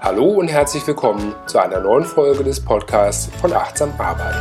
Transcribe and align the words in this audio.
Hallo 0.00 0.26
und 0.26 0.48
herzlich 0.48 0.86
willkommen 0.86 1.34
zu 1.46 1.58
einer 1.58 1.80
neuen 1.80 2.04
Folge 2.04 2.44
des 2.44 2.60
Podcasts 2.60 3.30
von 3.40 3.54
Achtsam 3.54 3.94
Arbeiten. 3.98 4.38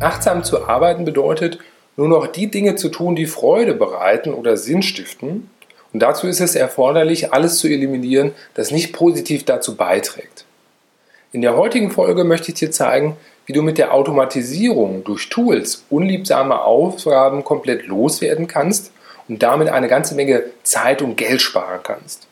Achtsam 0.00 0.42
zu 0.42 0.66
arbeiten 0.66 1.04
bedeutet, 1.04 1.58
nur 1.96 2.08
noch 2.08 2.28
die 2.28 2.50
Dinge 2.50 2.76
zu 2.76 2.88
tun, 2.88 3.14
die 3.14 3.26
Freude 3.26 3.74
bereiten 3.74 4.32
oder 4.32 4.56
Sinn 4.56 4.82
stiften. 4.82 5.50
Und 5.92 6.00
dazu 6.00 6.28
ist 6.28 6.40
es 6.40 6.54
erforderlich, 6.54 7.34
alles 7.34 7.58
zu 7.58 7.68
eliminieren, 7.68 8.32
das 8.54 8.70
nicht 8.70 8.94
positiv 8.94 9.44
dazu 9.44 9.76
beiträgt. 9.76 10.45
In 11.36 11.42
der 11.42 11.54
heutigen 11.54 11.90
Folge 11.90 12.24
möchte 12.24 12.48
ich 12.48 12.54
dir 12.54 12.70
zeigen, 12.70 13.18
wie 13.44 13.52
du 13.52 13.60
mit 13.60 13.76
der 13.76 13.92
Automatisierung 13.92 15.04
durch 15.04 15.28
Tools 15.28 15.84
unliebsame 15.90 16.62
Aufgaben 16.62 17.44
komplett 17.44 17.86
loswerden 17.86 18.46
kannst 18.46 18.90
und 19.28 19.42
damit 19.42 19.68
eine 19.68 19.86
ganze 19.86 20.14
Menge 20.14 20.44
Zeit 20.62 21.02
und 21.02 21.18
Geld 21.18 21.42
sparen 21.42 21.80
kannst. 21.82 22.26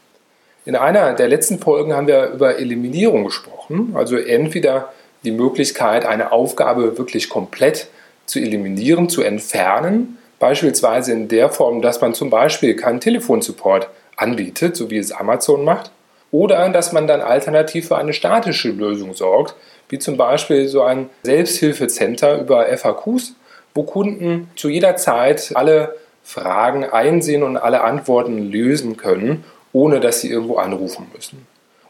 In 0.65 0.75
einer 0.75 1.13
der 1.13 1.29
letzten 1.29 1.59
Folgen 1.59 1.93
haben 1.93 2.07
wir 2.07 2.31
über 2.31 2.57
Eliminierung 2.57 3.25
gesprochen, 3.25 3.93
also 3.95 4.17
entweder 4.17 4.91
die 5.23 5.33
Möglichkeit, 5.33 6.07
eine 6.07 6.33
Aufgabe 6.33 6.97
wirklich 6.97 7.29
komplett 7.29 7.89
zu 8.25 8.39
eliminieren, 8.39 9.11
zu 9.11 9.21
entfernen, 9.21 10.17
beispielsweise 10.39 11.13
in 11.13 11.29
der 11.29 11.51
Form, 11.51 11.83
dass 11.83 12.01
man 12.01 12.15
zum 12.15 12.31
Beispiel 12.31 12.75
keinen 12.75 13.01
Telefonsupport 13.01 13.87
anbietet, 14.17 14.77
so 14.77 14.89
wie 14.89 14.97
es 14.97 15.13
Amazon 15.13 15.63
macht, 15.63 15.91
oder 16.35 16.69
dass 16.71 16.91
man 16.91 17.07
dann 17.07 17.21
alternativ 17.21 17.87
für 17.87 17.97
eine 17.97 18.13
statische 18.13 18.71
Lösung 18.71 19.15
sorgt, 19.15 19.55
wie 19.89 20.01
zum 20.01 20.17
Beispiel 20.17 20.67
so 20.67 20.83
ein 20.83 21.09
Selbsthilfecenter 21.23 22.41
über 22.41 22.67
FAQs, 22.77 23.35
wo 23.73 23.85
Kunden 23.85 24.51
zu 24.57 24.69
jeder 24.69 24.97
Zeit 24.97 25.53
alle 25.55 25.95
Fragen 26.25 26.87
einsehen 26.87 27.45
und 27.45 27.57
alle 27.57 27.83
Antworten 27.83 28.51
lösen 28.51 28.97
können, 28.97 29.45
ohne 29.73 30.01
dass 30.01 30.23
sie 30.23 30.29
irgendwo 30.29 30.57
anrufen 30.57 31.07
müssen. 31.15 31.47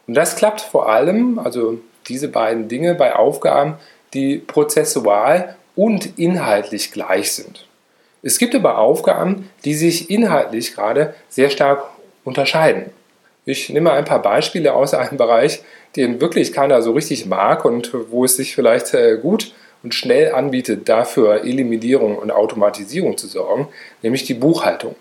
Und 0.07 0.13
das 0.13 0.37
klappt 0.37 0.61
vor 0.61 0.91
allem, 0.91 1.39
also 1.39 1.79
diese 2.09 2.29
beiden 2.29 2.69
Dinge 2.69 2.95
bei 2.95 3.17
Aufgaben, 3.17 3.77
die 4.13 4.37
prozessual 4.37 5.57
und 5.75 6.19
inhaltlich 6.19 6.93
gleich 6.93 7.33
sind. 7.33 7.67
Es 8.23 8.39
gibt 8.39 8.55
aber 8.55 8.77
Aufgaben, 8.77 9.49
die 9.65 9.75
sich 9.75 10.11
inhaltlich 10.11 10.75
gerade 10.75 11.15
sehr 11.31 11.49
stark 11.49 11.85
unterscheiden. 12.25 12.91
Ich 13.47 13.69
nehme 13.69 13.93
ein 13.93 14.05
paar 14.07 14.23
Beispiele 14.23 14.73
aus 14.73 14.95
einem 14.95 15.19
Bereich, 15.19 15.63
den 15.97 16.21
wirklich 16.21 16.53
keiner 16.53 16.81
so 16.81 16.93
richtig 16.93 17.27
mag 17.27 17.65
und 17.65 17.93
wo 18.11 18.25
es 18.25 18.37
sich 18.37 18.55
vielleicht 18.55 18.95
äh, 18.95 19.19
gut 19.19 19.53
und 19.83 19.95
schnell 19.95 20.33
anbietet, 20.33 20.89
dafür 20.89 21.45
Eliminierung 21.45 22.17
und 22.17 22.31
Automatisierung 22.31 23.19
zu 23.19 23.27
sorgen, 23.27 23.69
nämlich 24.03 24.25
die 24.25 24.35
Buchhaltung. 24.35 24.97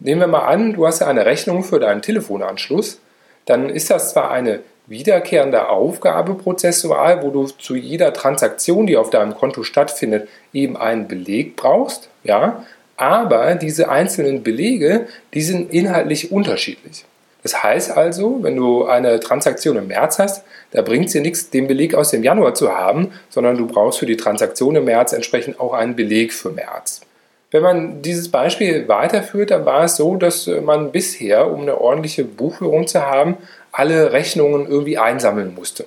Nehmen 0.00 0.22
wir 0.22 0.26
mal 0.26 0.46
an, 0.46 0.72
du 0.72 0.86
hast 0.86 1.02
eine 1.02 1.26
Rechnung 1.26 1.62
für 1.62 1.78
deinen 1.78 2.02
Telefonanschluss, 2.02 3.00
dann 3.44 3.68
ist 3.68 3.90
das 3.90 4.12
zwar 4.12 4.30
eine 4.30 4.60
wiederkehrende 4.86 5.68
Aufgabe 5.68 6.34
prozessual, 6.34 7.22
wo 7.22 7.30
du 7.30 7.46
zu 7.46 7.74
jeder 7.74 8.12
Transaktion, 8.12 8.86
die 8.86 8.96
auf 8.96 9.10
deinem 9.10 9.34
Konto 9.34 9.62
stattfindet, 9.62 10.28
eben 10.52 10.76
einen 10.76 11.06
Beleg 11.06 11.56
brauchst, 11.56 12.08
ja, 12.22 12.64
aber 12.96 13.54
diese 13.56 13.88
einzelnen 13.88 14.42
Belege, 14.42 15.06
die 15.34 15.42
sind 15.42 15.72
inhaltlich 15.72 16.32
unterschiedlich. 16.32 17.04
Das 17.44 17.62
heißt 17.62 17.90
also, 17.90 18.38
wenn 18.42 18.56
du 18.56 18.86
eine 18.86 19.20
Transaktion 19.20 19.76
im 19.76 19.88
März 19.88 20.18
hast, 20.18 20.44
da 20.70 20.80
bringt 20.80 21.06
es 21.06 21.12
dir 21.12 21.20
nichts, 21.20 21.50
den 21.50 21.68
Beleg 21.68 21.94
aus 21.94 22.10
dem 22.10 22.22
Januar 22.22 22.54
zu 22.54 22.74
haben, 22.74 23.12
sondern 23.28 23.58
du 23.58 23.66
brauchst 23.66 23.98
für 23.98 24.06
die 24.06 24.16
Transaktion 24.16 24.74
im 24.76 24.86
März 24.86 25.12
entsprechend 25.12 25.60
auch 25.60 25.74
einen 25.74 25.94
Beleg 25.94 26.32
für 26.32 26.50
März. 26.50 27.02
Wenn 27.50 27.62
man 27.62 28.02
dieses 28.02 28.30
Beispiel 28.30 28.88
weiterführt, 28.88 29.50
dann 29.50 29.66
war 29.66 29.84
es 29.84 29.96
so, 29.96 30.16
dass 30.16 30.46
man 30.64 30.90
bisher, 30.90 31.52
um 31.52 31.60
eine 31.60 31.78
ordentliche 31.78 32.24
Buchführung 32.24 32.86
zu 32.86 33.02
haben, 33.02 33.36
alle 33.72 34.12
Rechnungen 34.12 34.66
irgendwie 34.66 34.96
einsammeln 34.96 35.54
musste. 35.54 35.84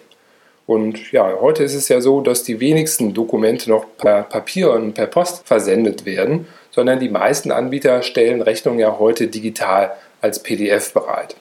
Und 0.68 1.12
ja, 1.12 1.40
heute 1.42 1.64
ist 1.64 1.74
es 1.74 1.90
ja 1.90 2.02
so, 2.02 2.22
dass 2.22 2.44
die 2.44 2.60
wenigsten 2.60 3.16
Dokumente 3.16 3.70
noch 3.72 3.86
per 3.98 4.24
Papier 4.24 4.72
und 4.74 4.94
per 4.94 5.08
Post 5.08 5.48
versendet 5.48 6.06
werden, 6.06 6.46
sondern 6.70 7.00
die 7.00 7.10
meisten 7.10 7.52
Anbieter 7.52 8.04
stellen 8.04 8.44
Rechnungen 8.44 8.80
ja 8.80 9.00
heute 9.00 9.28
digital 9.28 9.94
als 10.22 10.44
PDF 10.44 10.94
bereit. 10.94 11.36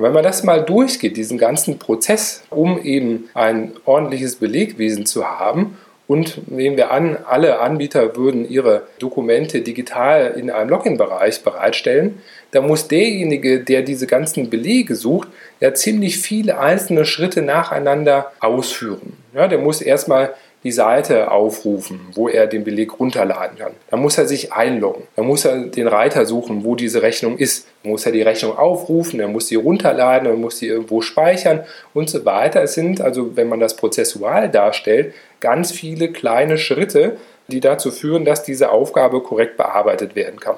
Und 0.00 0.06
wenn 0.06 0.14
man 0.14 0.24
das 0.24 0.44
mal 0.44 0.64
durchgeht, 0.64 1.18
diesen 1.18 1.36
ganzen 1.36 1.78
Prozess, 1.78 2.42
um 2.48 2.82
eben 2.82 3.28
ein 3.34 3.72
ordentliches 3.84 4.36
Belegwesen 4.36 5.04
zu 5.04 5.26
haben 5.26 5.76
und 6.06 6.50
nehmen 6.50 6.78
wir 6.78 6.90
an, 6.90 7.18
alle 7.28 7.60
Anbieter 7.60 8.16
würden 8.16 8.48
ihre 8.48 8.84
Dokumente 8.98 9.60
digital 9.60 10.36
in 10.38 10.48
einem 10.50 10.70
Login-Bereich 10.70 11.42
bereitstellen, 11.42 12.22
dann 12.52 12.66
muss 12.66 12.88
derjenige, 12.88 13.60
der 13.60 13.82
diese 13.82 14.06
ganzen 14.06 14.48
Belege 14.48 14.94
sucht, 14.94 15.28
ja 15.60 15.74
ziemlich 15.74 16.16
viele 16.16 16.58
einzelne 16.58 17.04
Schritte 17.04 17.42
nacheinander 17.42 18.32
ausführen. 18.40 19.18
Ja, 19.34 19.48
der 19.48 19.58
muss 19.58 19.82
erstmal 19.82 20.32
die 20.62 20.72
Seite 20.72 21.30
aufrufen, 21.30 22.00
wo 22.14 22.28
er 22.28 22.46
den 22.46 22.64
Beleg 22.64 23.00
runterladen 23.00 23.58
kann. 23.58 23.72
Dann 23.90 24.00
muss 24.00 24.18
er 24.18 24.26
sich 24.26 24.52
einloggen. 24.52 25.04
Dann 25.16 25.26
muss 25.26 25.44
er 25.44 25.66
den 25.66 25.86
Reiter 25.86 26.26
suchen, 26.26 26.64
wo 26.64 26.74
diese 26.74 27.02
Rechnung 27.02 27.38
ist. 27.38 27.66
Dann 27.82 27.92
muss 27.92 28.04
er 28.04 28.12
die 28.12 28.22
Rechnung 28.22 28.58
aufrufen, 28.58 29.20
er 29.20 29.28
muss 29.28 29.48
sie 29.48 29.54
runterladen, 29.54 30.28
er 30.28 30.36
muss 30.36 30.58
sie 30.58 30.66
irgendwo 30.66 31.00
speichern 31.00 31.64
und 31.94 32.10
so 32.10 32.24
weiter. 32.26 32.62
Es 32.62 32.74
sind 32.74 33.00
also, 33.00 33.36
wenn 33.36 33.48
man 33.48 33.60
das 33.60 33.76
prozessual 33.76 34.50
darstellt, 34.50 35.14
ganz 35.40 35.72
viele 35.72 36.12
kleine 36.12 36.58
Schritte, 36.58 37.16
die 37.48 37.60
dazu 37.60 37.90
führen, 37.90 38.24
dass 38.24 38.42
diese 38.42 38.70
Aufgabe 38.70 39.22
korrekt 39.22 39.56
bearbeitet 39.56 40.14
werden 40.14 40.38
kann. 40.38 40.56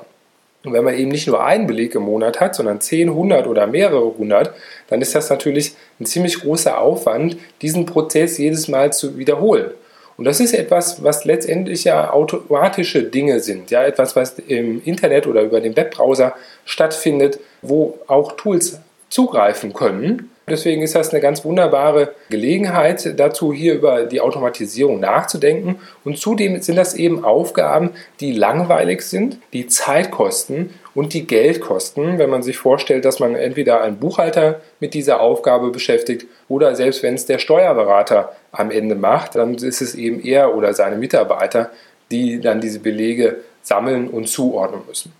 Und 0.65 0.73
wenn 0.75 0.85
man 0.85 0.95
eben 0.95 1.11
nicht 1.11 1.27
nur 1.27 1.45
einen 1.45 1.67
Beleg 1.67 1.95
im 1.95 2.03
Monat 2.03 2.41
hat, 2.41 2.55
sondern 2.55 2.81
10, 2.81 3.09
100 3.09 3.47
oder 3.47 3.67
mehrere 3.67 4.17
hundert, 4.17 4.53
dann 4.89 5.01
ist 5.01 5.15
das 5.15 5.29
natürlich 5.29 5.75
ein 5.99 6.07
ziemlich 6.07 6.41
großer 6.41 6.79
Aufwand, 6.79 7.37
diesen 7.63 7.85
Prozess 7.87 8.39
jedes 8.39 8.69
Mal 8.69 8.93
zu 8.93 9.19
wiederholen. 9.19 9.73
Und 10.17 10.25
das 10.25 10.41
ist 10.41 10.53
etwas, 10.53 11.03
was 11.03 11.25
letztendlich 11.25 11.85
ja 11.85 12.11
automatische 12.11 13.05
Dinge 13.05 13.41
sind, 13.41 13.71
ja, 13.71 13.83
etwas, 13.85 14.17
was 14.17 14.39
im 14.39 14.83
Internet 14.85 15.27
oder 15.27 15.43
über 15.43 15.61
den 15.61 15.77
Webbrowser 15.77 16.35
stattfindet, 16.65 17.41
wo 17.63 17.99
auch 18.07 18.33
Tools 18.33 18.81
zugreifen 19.09 19.73
können. 19.73 20.32
Deswegen 20.49 20.83
ist 20.83 20.97
das 20.97 21.11
eine 21.11 21.21
ganz 21.21 21.45
wunderbare 21.45 22.15
Gelegenheit 22.29 23.19
dazu, 23.19 23.53
hier 23.53 23.75
über 23.75 24.05
die 24.05 24.21
Automatisierung 24.21 24.99
nachzudenken. 24.99 25.77
Und 26.05 26.19
zudem 26.19 26.61
sind 26.61 26.77
das 26.77 26.95
eben 26.95 27.25
Aufgaben, 27.25 27.91
die 28.21 28.33
langweilig 28.33 29.03
sind, 29.03 29.39
die 29.53 29.69
Zeit 29.69 30.11
kosten 30.11 30.71
und 30.95 31.15
die 31.15 31.27
Geld 31.27 31.61
kosten, 31.61 32.19
wenn 32.19 32.29
man 32.29 32.43
sich 32.43 32.59
vorstellt, 32.59 33.05
dass 33.05 33.21
man 33.21 33.35
entweder 33.35 33.83
einen 33.83 33.99
Buchhalter 33.99 34.61
mit 34.81 34.95
dieser 34.95 35.21
Aufgabe 35.21 35.71
beschäftigt 35.71 36.27
oder 36.49 36.75
selbst 36.75 37.03
wenn 37.03 37.15
es 37.15 37.25
der 37.25 37.39
Steuerberater 37.39 38.33
am 38.51 38.71
Ende 38.71 38.95
macht, 38.95 39.37
dann 39.37 39.55
ist 39.55 39.81
es 39.81 39.95
eben 39.95 40.21
er 40.23 40.55
oder 40.57 40.75
seine 40.75 40.97
Mitarbeiter, 40.97 41.71
die 42.11 42.41
dann 42.41 42.61
diese 42.61 42.81
Belege 42.81 43.37
sammeln 43.63 44.09
und 44.09 44.29
zuordnen 44.29 44.83
müssen. 44.87 45.13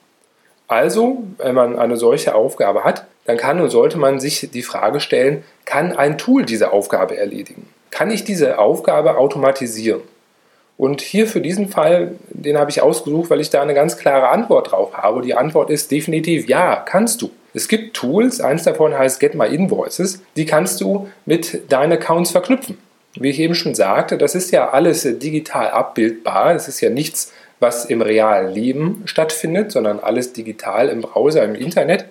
Also, 0.73 1.23
wenn 1.37 1.55
man 1.55 1.79
eine 1.79 1.99
solche 1.99 2.35
Aufgabe 2.35 2.83
hat, 2.83 3.05
dann 3.27 3.37
kann 3.37 3.61
und 3.61 3.69
sollte 3.69 3.99
man 3.99 4.21
sich 4.21 4.49
die 4.55 4.63
Frage 4.63 5.01
stellen, 5.01 5.45
kann 5.67 5.95
ein 5.95 6.17
Tool 6.17 6.47
diese 6.47 6.73
Aufgabe 6.73 7.15
erledigen? 7.15 7.69
Kann 7.91 8.11
ich 8.11 8.25
diese 8.25 8.59
Aufgabe 8.59 9.19
automatisieren? 9.19 10.01
Und 10.79 11.03
hier 11.03 11.27
für 11.27 11.43
diesen 11.43 11.69
Fall, 11.69 12.13
den 12.31 12.57
habe 12.57 12.71
ich 12.71 12.81
ausgesucht, 12.81 13.29
weil 13.29 13.43
ich 13.43 13.51
da 13.51 13.61
eine 13.61 13.75
ganz 13.75 13.99
klare 13.99 14.31
Antwort 14.31 14.73
drauf 14.73 14.97
habe. 14.97 15.21
Die 15.21 15.35
Antwort 15.35 15.69
ist 15.69 15.91
definitiv 15.91 16.49
ja, 16.49 16.77
kannst 16.77 17.21
du. 17.21 17.31
Es 17.53 17.69
gibt 17.69 17.95
Tools, 17.95 18.41
eins 18.41 18.63
davon 18.63 18.97
heißt 18.97 19.21
Get 19.21 19.35
My 19.35 19.55
Invoices, 19.55 20.23
die 20.37 20.47
kannst 20.47 20.81
du 20.81 21.11
mit 21.27 21.71
deinen 21.71 21.93
Accounts 21.93 22.31
verknüpfen. 22.31 22.79
Wie 23.15 23.29
ich 23.29 23.41
eben 23.41 23.55
schon 23.55 23.75
sagte, 23.75 24.17
das 24.17 24.35
ist 24.35 24.53
ja 24.53 24.71
alles 24.71 25.03
digital 25.03 25.69
abbildbar. 25.69 26.55
Es 26.55 26.67
ist 26.67 26.81
ja 26.81 26.89
nichts, 26.89 27.31
was 27.63 27.87
im 27.87 28.03
realen 28.03 28.53
Leben 28.53 29.03
stattfindet, 29.07 29.73
sondern 29.73 30.01
alles 30.01 30.33
digital 30.33 30.89
im 30.89 31.01
Browser, 31.01 31.45
im 31.45 31.55
Internet, 31.55 32.05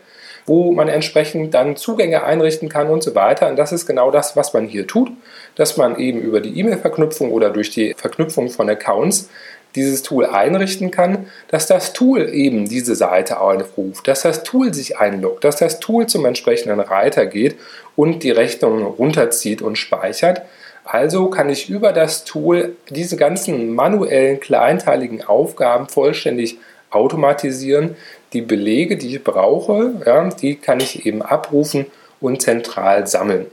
wo 0.46 0.72
man 0.72 0.88
entsprechend 0.88 1.54
dann 1.54 1.76
Zugänge 1.76 2.24
einrichten 2.24 2.70
kann 2.70 2.88
und 2.88 3.04
so 3.04 3.14
weiter. 3.14 3.48
Und 3.50 3.58
das 3.58 3.72
ist 3.72 3.86
genau 3.86 4.10
das, 4.10 4.36
was 4.36 4.54
man 4.54 4.66
hier 4.66 4.88
tut, 4.88 5.12
dass 5.56 5.78
man 5.78 5.98
eben 6.00 6.22
über 6.22 6.42
die 6.42 6.58
E-Mail-Verknüpfung 6.60 7.32
oder 7.32 7.52
durch 7.52 7.70
die 7.70 7.94
Verknüpfung 7.96 8.50
von 8.50 8.70
Accounts 8.70 9.30
dieses 9.76 10.04
Tool 10.04 10.26
einrichten 10.26 10.92
kann, 10.92 11.28
dass 11.48 11.68
das 11.68 11.94
Tool 11.94 12.30
eben 12.34 12.68
diese 12.68 12.96
Seite 12.96 13.40
aufruft, 13.40 14.08
dass 14.08 14.24
das 14.24 14.44
Tool 14.44 14.74
sich 14.74 14.98
einloggt, 14.98 15.44
dass 15.44 15.58
das 15.58 15.80
Tool 15.80 16.08
zum 16.08 16.26
entsprechenden 16.26 16.80
Reiter 16.80 17.26
geht 17.26 17.58
und 17.96 18.24
die 18.24 18.32
Rechnung 18.32 18.84
runterzieht 18.84 19.62
und 19.62 19.78
speichert 19.78 20.42
also 20.84 21.30
kann 21.30 21.50
ich 21.50 21.70
über 21.70 21.94
das 21.94 22.24
Tool 22.24 22.76
diese 22.90 23.18
ganzen 23.18 23.74
manuellen 23.74 24.40
kleinteiligen 24.40 25.24
Aufgaben 25.24 25.88
vollständig 25.88 26.58
automatisieren. 26.90 27.96
Die 28.34 28.42
Belege, 28.42 28.98
die 28.98 29.16
ich 29.16 29.24
brauche, 29.24 29.94
ja, 30.06 30.30
die 30.30 30.56
kann 30.56 30.80
ich 30.80 31.06
eben 31.06 31.22
abrufen 31.22 31.86
und 32.20 32.42
zentral 32.42 33.08
sammeln. 33.08 33.48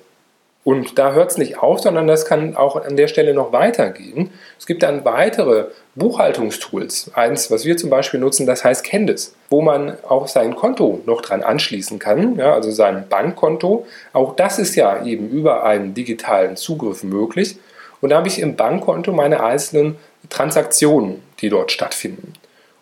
Und 0.64 0.98
da 0.98 1.12
hört 1.12 1.30
es 1.30 1.38
nicht 1.38 1.58
auf, 1.58 1.80
sondern 1.80 2.06
das 2.06 2.26
kann 2.26 2.56
auch 2.56 2.76
an 2.76 2.96
der 2.96 3.08
Stelle 3.08 3.32
noch 3.32 3.52
weitergehen. 3.52 4.30
Es 4.58 4.66
gibt 4.66 4.82
dann 4.82 5.04
weitere 5.04 5.66
Buchhaltungstools. 5.98 7.10
Eins, 7.14 7.50
was 7.50 7.64
wir 7.64 7.76
zum 7.76 7.90
Beispiel 7.90 8.20
nutzen, 8.20 8.46
das 8.46 8.64
heißt 8.64 8.84
Candice, 8.84 9.34
wo 9.50 9.60
man 9.60 9.96
auch 10.04 10.28
sein 10.28 10.56
Konto 10.56 11.00
noch 11.06 11.20
dran 11.20 11.42
anschließen 11.42 11.98
kann, 11.98 12.36
ja, 12.36 12.54
also 12.54 12.70
sein 12.70 13.06
Bankkonto. 13.08 13.86
Auch 14.12 14.36
das 14.36 14.58
ist 14.58 14.74
ja 14.76 15.04
eben 15.04 15.28
über 15.28 15.64
einen 15.64 15.94
digitalen 15.94 16.56
Zugriff 16.56 17.02
möglich. 17.02 17.56
Und 18.00 18.10
da 18.10 18.18
habe 18.18 18.28
ich 18.28 18.40
im 18.40 18.56
Bankkonto 18.56 19.12
meine 19.12 19.42
einzelnen 19.42 19.96
Transaktionen, 20.30 21.22
die 21.40 21.48
dort 21.48 21.72
stattfinden. 21.72 22.32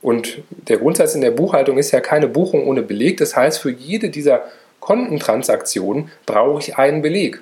Und 0.03 0.39
der 0.51 0.77
Grundsatz 0.77 1.15
in 1.15 1.21
der 1.21 1.31
Buchhaltung 1.31 1.79
ist 1.79 1.91
ja 1.91 2.01
keine 2.01 2.29
Buchung 2.29 2.67
ohne 2.67 2.83
Beleg. 2.83 3.17
Das 3.17 3.35
heißt, 3.35 3.59
für 3.59 3.71
jede 3.71 4.11
dieser 4.11 4.45
Kontentransaktionen 4.81 6.11
brauche 6.27 6.61
ich 6.61 6.77
einen 6.77 7.03
Beleg. 7.03 7.41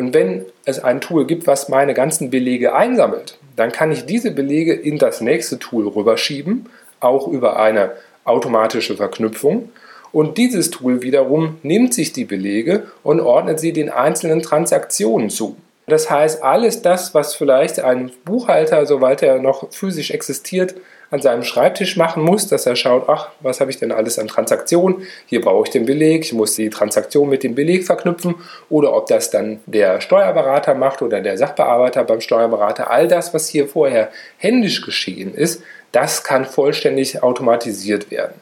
Und 0.00 0.14
wenn 0.14 0.46
es 0.64 0.78
ein 0.78 1.02
Tool 1.02 1.26
gibt, 1.26 1.46
was 1.46 1.68
meine 1.68 1.92
ganzen 1.92 2.30
Belege 2.30 2.74
einsammelt, 2.74 3.36
dann 3.54 3.70
kann 3.70 3.92
ich 3.92 4.06
diese 4.06 4.30
Belege 4.30 4.72
in 4.72 4.96
das 4.96 5.20
nächste 5.20 5.58
Tool 5.58 5.86
rüberschieben, 5.86 6.70
auch 7.00 7.28
über 7.28 7.60
eine 7.60 7.92
automatische 8.24 8.96
Verknüpfung. 8.96 9.68
Und 10.10 10.38
dieses 10.38 10.70
Tool 10.70 11.02
wiederum 11.02 11.58
nimmt 11.62 11.92
sich 11.92 12.14
die 12.14 12.24
Belege 12.24 12.84
und 13.02 13.20
ordnet 13.20 13.60
sie 13.60 13.74
den 13.74 13.90
einzelnen 13.90 14.40
Transaktionen 14.40 15.28
zu. 15.28 15.56
Das 15.90 16.10
heißt, 16.10 16.42
alles 16.42 16.82
das, 16.82 17.14
was 17.14 17.34
vielleicht 17.34 17.80
ein 17.80 18.12
Buchhalter, 18.24 18.86
soweit 18.86 19.22
er 19.22 19.38
noch 19.38 19.72
physisch 19.72 20.10
existiert, 20.10 20.74
an 21.10 21.20
seinem 21.20 21.42
Schreibtisch 21.42 21.96
machen 21.96 22.22
muss, 22.22 22.46
dass 22.46 22.66
er 22.66 22.76
schaut, 22.76 23.08
ach, 23.08 23.30
was 23.40 23.60
habe 23.60 23.70
ich 23.70 23.78
denn 23.78 23.90
alles 23.90 24.18
an 24.18 24.28
Transaktionen? 24.28 25.02
Hier 25.26 25.40
brauche 25.40 25.66
ich 25.66 25.70
den 25.70 25.84
Beleg, 25.84 26.24
ich 26.24 26.32
muss 26.32 26.54
die 26.54 26.70
Transaktion 26.70 27.28
mit 27.28 27.42
dem 27.42 27.56
Beleg 27.56 27.84
verknüpfen 27.84 28.36
oder 28.68 28.94
ob 28.94 29.06
das 29.06 29.30
dann 29.30 29.58
der 29.66 30.00
Steuerberater 30.00 30.74
macht 30.74 31.02
oder 31.02 31.20
der 31.20 31.36
Sachbearbeiter 31.36 32.04
beim 32.04 32.20
Steuerberater. 32.20 32.90
All 32.90 33.08
das, 33.08 33.34
was 33.34 33.48
hier 33.48 33.66
vorher 33.66 34.10
händisch 34.38 34.82
geschehen 34.82 35.34
ist, 35.34 35.62
das 35.90 36.22
kann 36.22 36.44
vollständig 36.44 37.22
automatisiert 37.24 38.12
werden. 38.12 38.34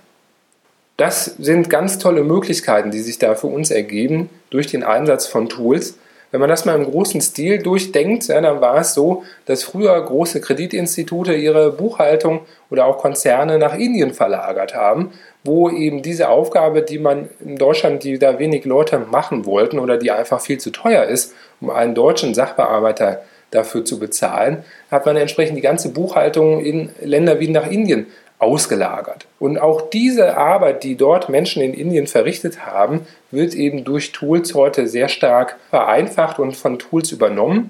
Das 0.99 1.37
sind 1.39 1.71
ganz 1.71 1.99
tolle 1.99 2.25
Möglichkeiten, 2.25 2.91
die 2.91 3.01
sich 3.01 3.19
da 3.19 3.35
für 3.35 3.47
uns 3.47 3.71
ergeben 3.71 4.29
durch 4.51 4.67
den 4.67 4.83
Einsatz 4.83 5.27
von 5.27 5.49
Tools. 5.49 5.97
Wenn 6.31 6.41
man 6.41 6.51
das 6.51 6.67
mal 6.67 6.75
im 6.75 6.85
großen 6.85 7.21
Stil 7.21 7.63
durchdenkt, 7.63 8.29
ja, 8.29 8.41
dann 8.41 8.61
war 8.61 8.79
es 8.79 8.93
so, 8.93 9.25
dass 9.47 9.63
früher 9.63 10.01
große 10.05 10.41
Kreditinstitute 10.41 11.35
ihre 11.35 11.73
Buchhaltung 11.73 12.41
oder 12.71 12.85
auch 12.85 12.99
Konzerne 12.99 13.59
nach 13.59 13.75
Indien 13.75 14.13
verlagert 14.13 14.75
haben, 14.75 15.13
wo 15.43 15.71
eben 15.71 16.03
diese 16.03 16.29
Aufgabe, 16.29 16.83
die 16.83 16.99
man 16.99 17.31
in 17.41 17.57
Deutschland, 17.57 18.05
die 18.05 18.19
da 18.19 18.39
wenig 18.39 18.67
Leute 18.67 18.99
machen 18.99 19.47
wollten 19.47 19.79
oder 19.79 19.97
die 19.97 20.11
einfach 20.11 20.41
viel 20.41 20.59
zu 20.59 20.71
teuer 20.71 21.05
ist, 21.05 21.33
um 21.61 21.71
einen 21.71 21.95
deutschen 21.95 22.35
Sachbearbeiter 22.35 23.23
dafür 23.51 23.85
zu 23.85 23.99
bezahlen, 23.99 24.65
hat 24.91 25.07
man 25.07 25.17
entsprechend 25.17 25.57
die 25.57 25.63
ganze 25.63 25.91
Buchhaltung 25.91 26.61
in 26.61 26.91
Länder 27.01 27.41
wie 27.41 27.49
nach 27.49 27.71
Indien 27.71 28.07
ausgelagert. 28.39 29.27
Und 29.39 29.59
auch 29.59 29.91
diese 29.91 30.37
Arbeit, 30.37 30.85
die 30.85 30.97
dort 30.97 31.29
Menschen 31.29 31.63
in 31.63 31.75
Indien 31.75 32.07
verrichtet 32.07 32.67
haben, 32.67 33.07
wird 33.31 33.55
eben 33.55 33.85
durch 33.85 34.13
Tools 34.13 34.55
heute 34.55 34.87
sehr 34.87 35.09
stark 35.09 35.57
vereinfacht 35.71 36.39
und 36.39 36.57
von 36.57 36.79
Tools 36.79 37.11
übernommen. 37.11 37.69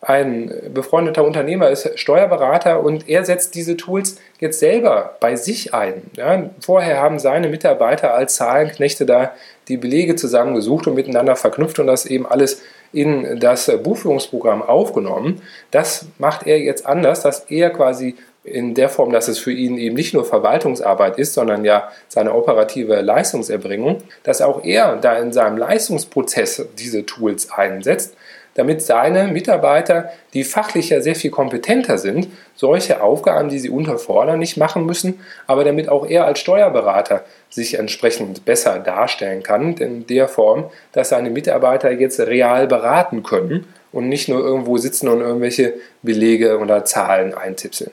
Ein 0.00 0.52
befreundeter 0.72 1.24
Unternehmer 1.24 1.70
ist 1.70 1.98
Steuerberater 1.98 2.84
und 2.84 3.08
er 3.08 3.24
setzt 3.24 3.54
diese 3.54 3.76
Tools 3.76 4.18
jetzt 4.38 4.60
selber 4.60 5.16
bei 5.18 5.34
sich 5.34 5.72
ein. 5.72 6.02
Ja, 6.14 6.50
vorher 6.60 7.00
haben 7.00 7.18
seine 7.18 7.48
Mitarbeiter 7.48 8.12
als 8.12 8.36
Zahlenknechte 8.36 9.06
da 9.06 9.32
die 9.68 9.78
Belege 9.78 10.14
zusammengesucht 10.14 10.86
und 10.86 10.94
miteinander 10.94 11.36
verknüpft 11.36 11.78
und 11.78 11.86
das 11.86 12.04
eben 12.04 12.26
alles 12.26 12.60
in 12.92 13.40
das 13.40 13.70
Buchführungsprogramm 13.82 14.62
aufgenommen. 14.62 15.40
Das 15.70 16.06
macht 16.18 16.46
er 16.46 16.60
jetzt 16.60 16.84
anders, 16.84 17.22
dass 17.22 17.46
er 17.48 17.70
quasi 17.70 18.14
in 18.44 18.74
der 18.74 18.90
Form, 18.90 19.10
dass 19.10 19.28
es 19.28 19.38
für 19.38 19.52
ihn 19.52 19.78
eben 19.78 19.96
nicht 19.96 20.12
nur 20.12 20.24
Verwaltungsarbeit 20.24 21.18
ist, 21.18 21.32
sondern 21.32 21.64
ja 21.64 21.88
seine 22.08 22.34
operative 22.34 23.00
Leistungserbringung, 23.00 24.02
dass 24.22 24.42
auch 24.42 24.62
er 24.62 24.96
da 24.96 25.14
in 25.14 25.32
seinem 25.32 25.56
Leistungsprozess 25.56 26.66
diese 26.78 27.06
Tools 27.06 27.50
einsetzt, 27.50 28.14
damit 28.52 28.82
seine 28.82 29.28
Mitarbeiter, 29.28 30.10
die 30.34 30.44
fachlich 30.44 30.90
ja 30.90 31.00
sehr 31.00 31.16
viel 31.16 31.30
kompetenter 31.30 31.98
sind, 31.98 32.28
solche 32.54 33.02
Aufgaben, 33.02 33.48
die 33.48 33.58
sie 33.58 33.70
unterfordern, 33.70 34.38
nicht 34.38 34.58
machen 34.58 34.84
müssen, 34.86 35.20
aber 35.46 35.64
damit 35.64 35.88
auch 35.88 36.06
er 36.06 36.26
als 36.26 36.38
Steuerberater 36.38 37.24
sich 37.48 37.78
entsprechend 37.78 38.44
besser 38.44 38.78
darstellen 38.78 39.42
kann, 39.42 39.76
in 39.78 40.06
der 40.06 40.28
Form, 40.28 40.70
dass 40.92 41.08
seine 41.08 41.30
Mitarbeiter 41.30 41.90
jetzt 41.90 42.20
real 42.20 42.66
beraten 42.66 43.22
können 43.22 43.66
und 43.90 44.08
nicht 44.08 44.28
nur 44.28 44.40
irgendwo 44.40 44.76
sitzen 44.76 45.08
und 45.08 45.20
irgendwelche 45.20 45.74
Belege 46.02 46.58
oder 46.58 46.84
Zahlen 46.84 47.34
eintipseln. 47.34 47.90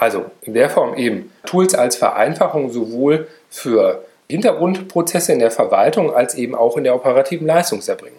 Also 0.00 0.24
in 0.40 0.54
der 0.54 0.70
Form 0.70 0.94
eben 0.94 1.30
Tools 1.44 1.74
als 1.74 1.94
Vereinfachung 1.94 2.70
sowohl 2.70 3.28
für 3.50 4.02
Hintergrundprozesse 4.30 5.34
in 5.34 5.40
der 5.40 5.50
Verwaltung 5.50 6.14
als 6.14 6.34
eben 6.36 6.54
auch 6.54 6.78
in 6.78 6.84
der 6.84 6.94
operativen 6.94 7.46
Leistungserbringung. 7.46 8.18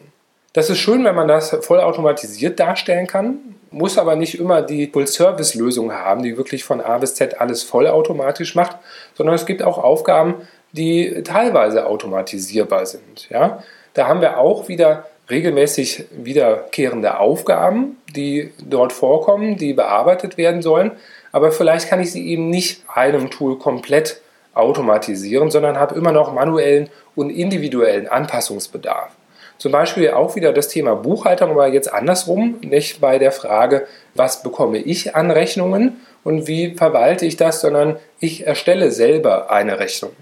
Das 0.53 0.69
ist 0.69 0.77
schön, 0.77 1.03
wenn 1.03 1.15
man 1.15 1.27
das 1.27 1.57
vollautomatisiert 1.61 2.59
darstellen 2.59 3.07
kann, 3.07 3.39
muss 3.71 3.97
aber 3.97 4.15
nicht 4.15 4.39
immer 4.39 4.61
die 4.61 4.91
Full-Service-Lösung 4.93 5.91
haben, 5.91 6.21
die 6.21 6.37
wirklich 6.37 6.63
von 6.63 6.81
A 6.81 6.99
bis 6.99 7.15
Z 7.15 7.41
alles 7.41 7.63
vollautomatisch 7.63 8.53
macht, 8.53 8.77
sondern 9.15 9.33
es 9.33 9.47
gibt 9.47 9.63
auch 9.63 9.79
Aufgaben, 9.79 10.35
die 10.73 11.23
teilweise 11.23 11.87
automatisierbar 11.87 12.85
sind. 12.85 13.27
Ja? 13.31 13.63
Da 13.95 14.07
haben 14.07 14.21
wir 14.21 14.37
auch 14.37 14.67
wieder 14.67 15.07
regelmäßig 15.31 16.05
wiederkehrende 16.11 17.17
Aufgaben, 17.17 17.97
die 18.15 18.51
dort 18.63 18.93
vorkommen, 18.93 19.57
die 19.57 19.73
bearbeitet 19.73 20.37
werden 20.37 20.61
sollen 20.61 20.91
aber 21.31 21.51
vielleicht 21.51 21.89
kann 21.89 22.01
ich 22.01 22.11
sie 22.11 22.27
eben 22.27 22.49
nicht 22.49 22.83
einem 22.93 23.29
Tool 23.29 23.57
komplett 23.57 24.21
automatisieren, 24.53 25.49
sondern 25.49 25.77
habe 25.77 25.95
immer 25.95 26.11
noch 26.11 26.33
manuellen 26.33 26.89
und 27.15 27.29
individuellen 27.29 28.07
Anpassungsbedarf. 28.07 29.11
Zum 29.57 29.71
Beispiel 29.71 30.09
auch 30.09 30.35
wieder 30.35 30.53
das 30.53 30.69
Thema 30.69 30.95
Buchhaltung, 30.95 31.51
aber 31.51 31.67
jetzt 31.67 31.93
andersrum, 31.93 32.57
nicht 32.61 32.99
bei 32.99 33.19
der 33.19 33.31
Frage, 33.31 33.85
was 34.15 34.41
bekomme 34.41 34.79
ich 34.79 35.15
an 35.15 35.29
Rechnungen 35.29 36.01
und 36.23 36.47
wie 36.47 36.73
verwalte 36.73 37.25
ich 37.25 37.37
das, 37.37 37.61
sondern 37.61 37.97
ich 38.19 38.47
erstelle 38.47 38.91
selber 38.91 39.51
eine 39.51 39.79
Rechnung. 39.79 40.13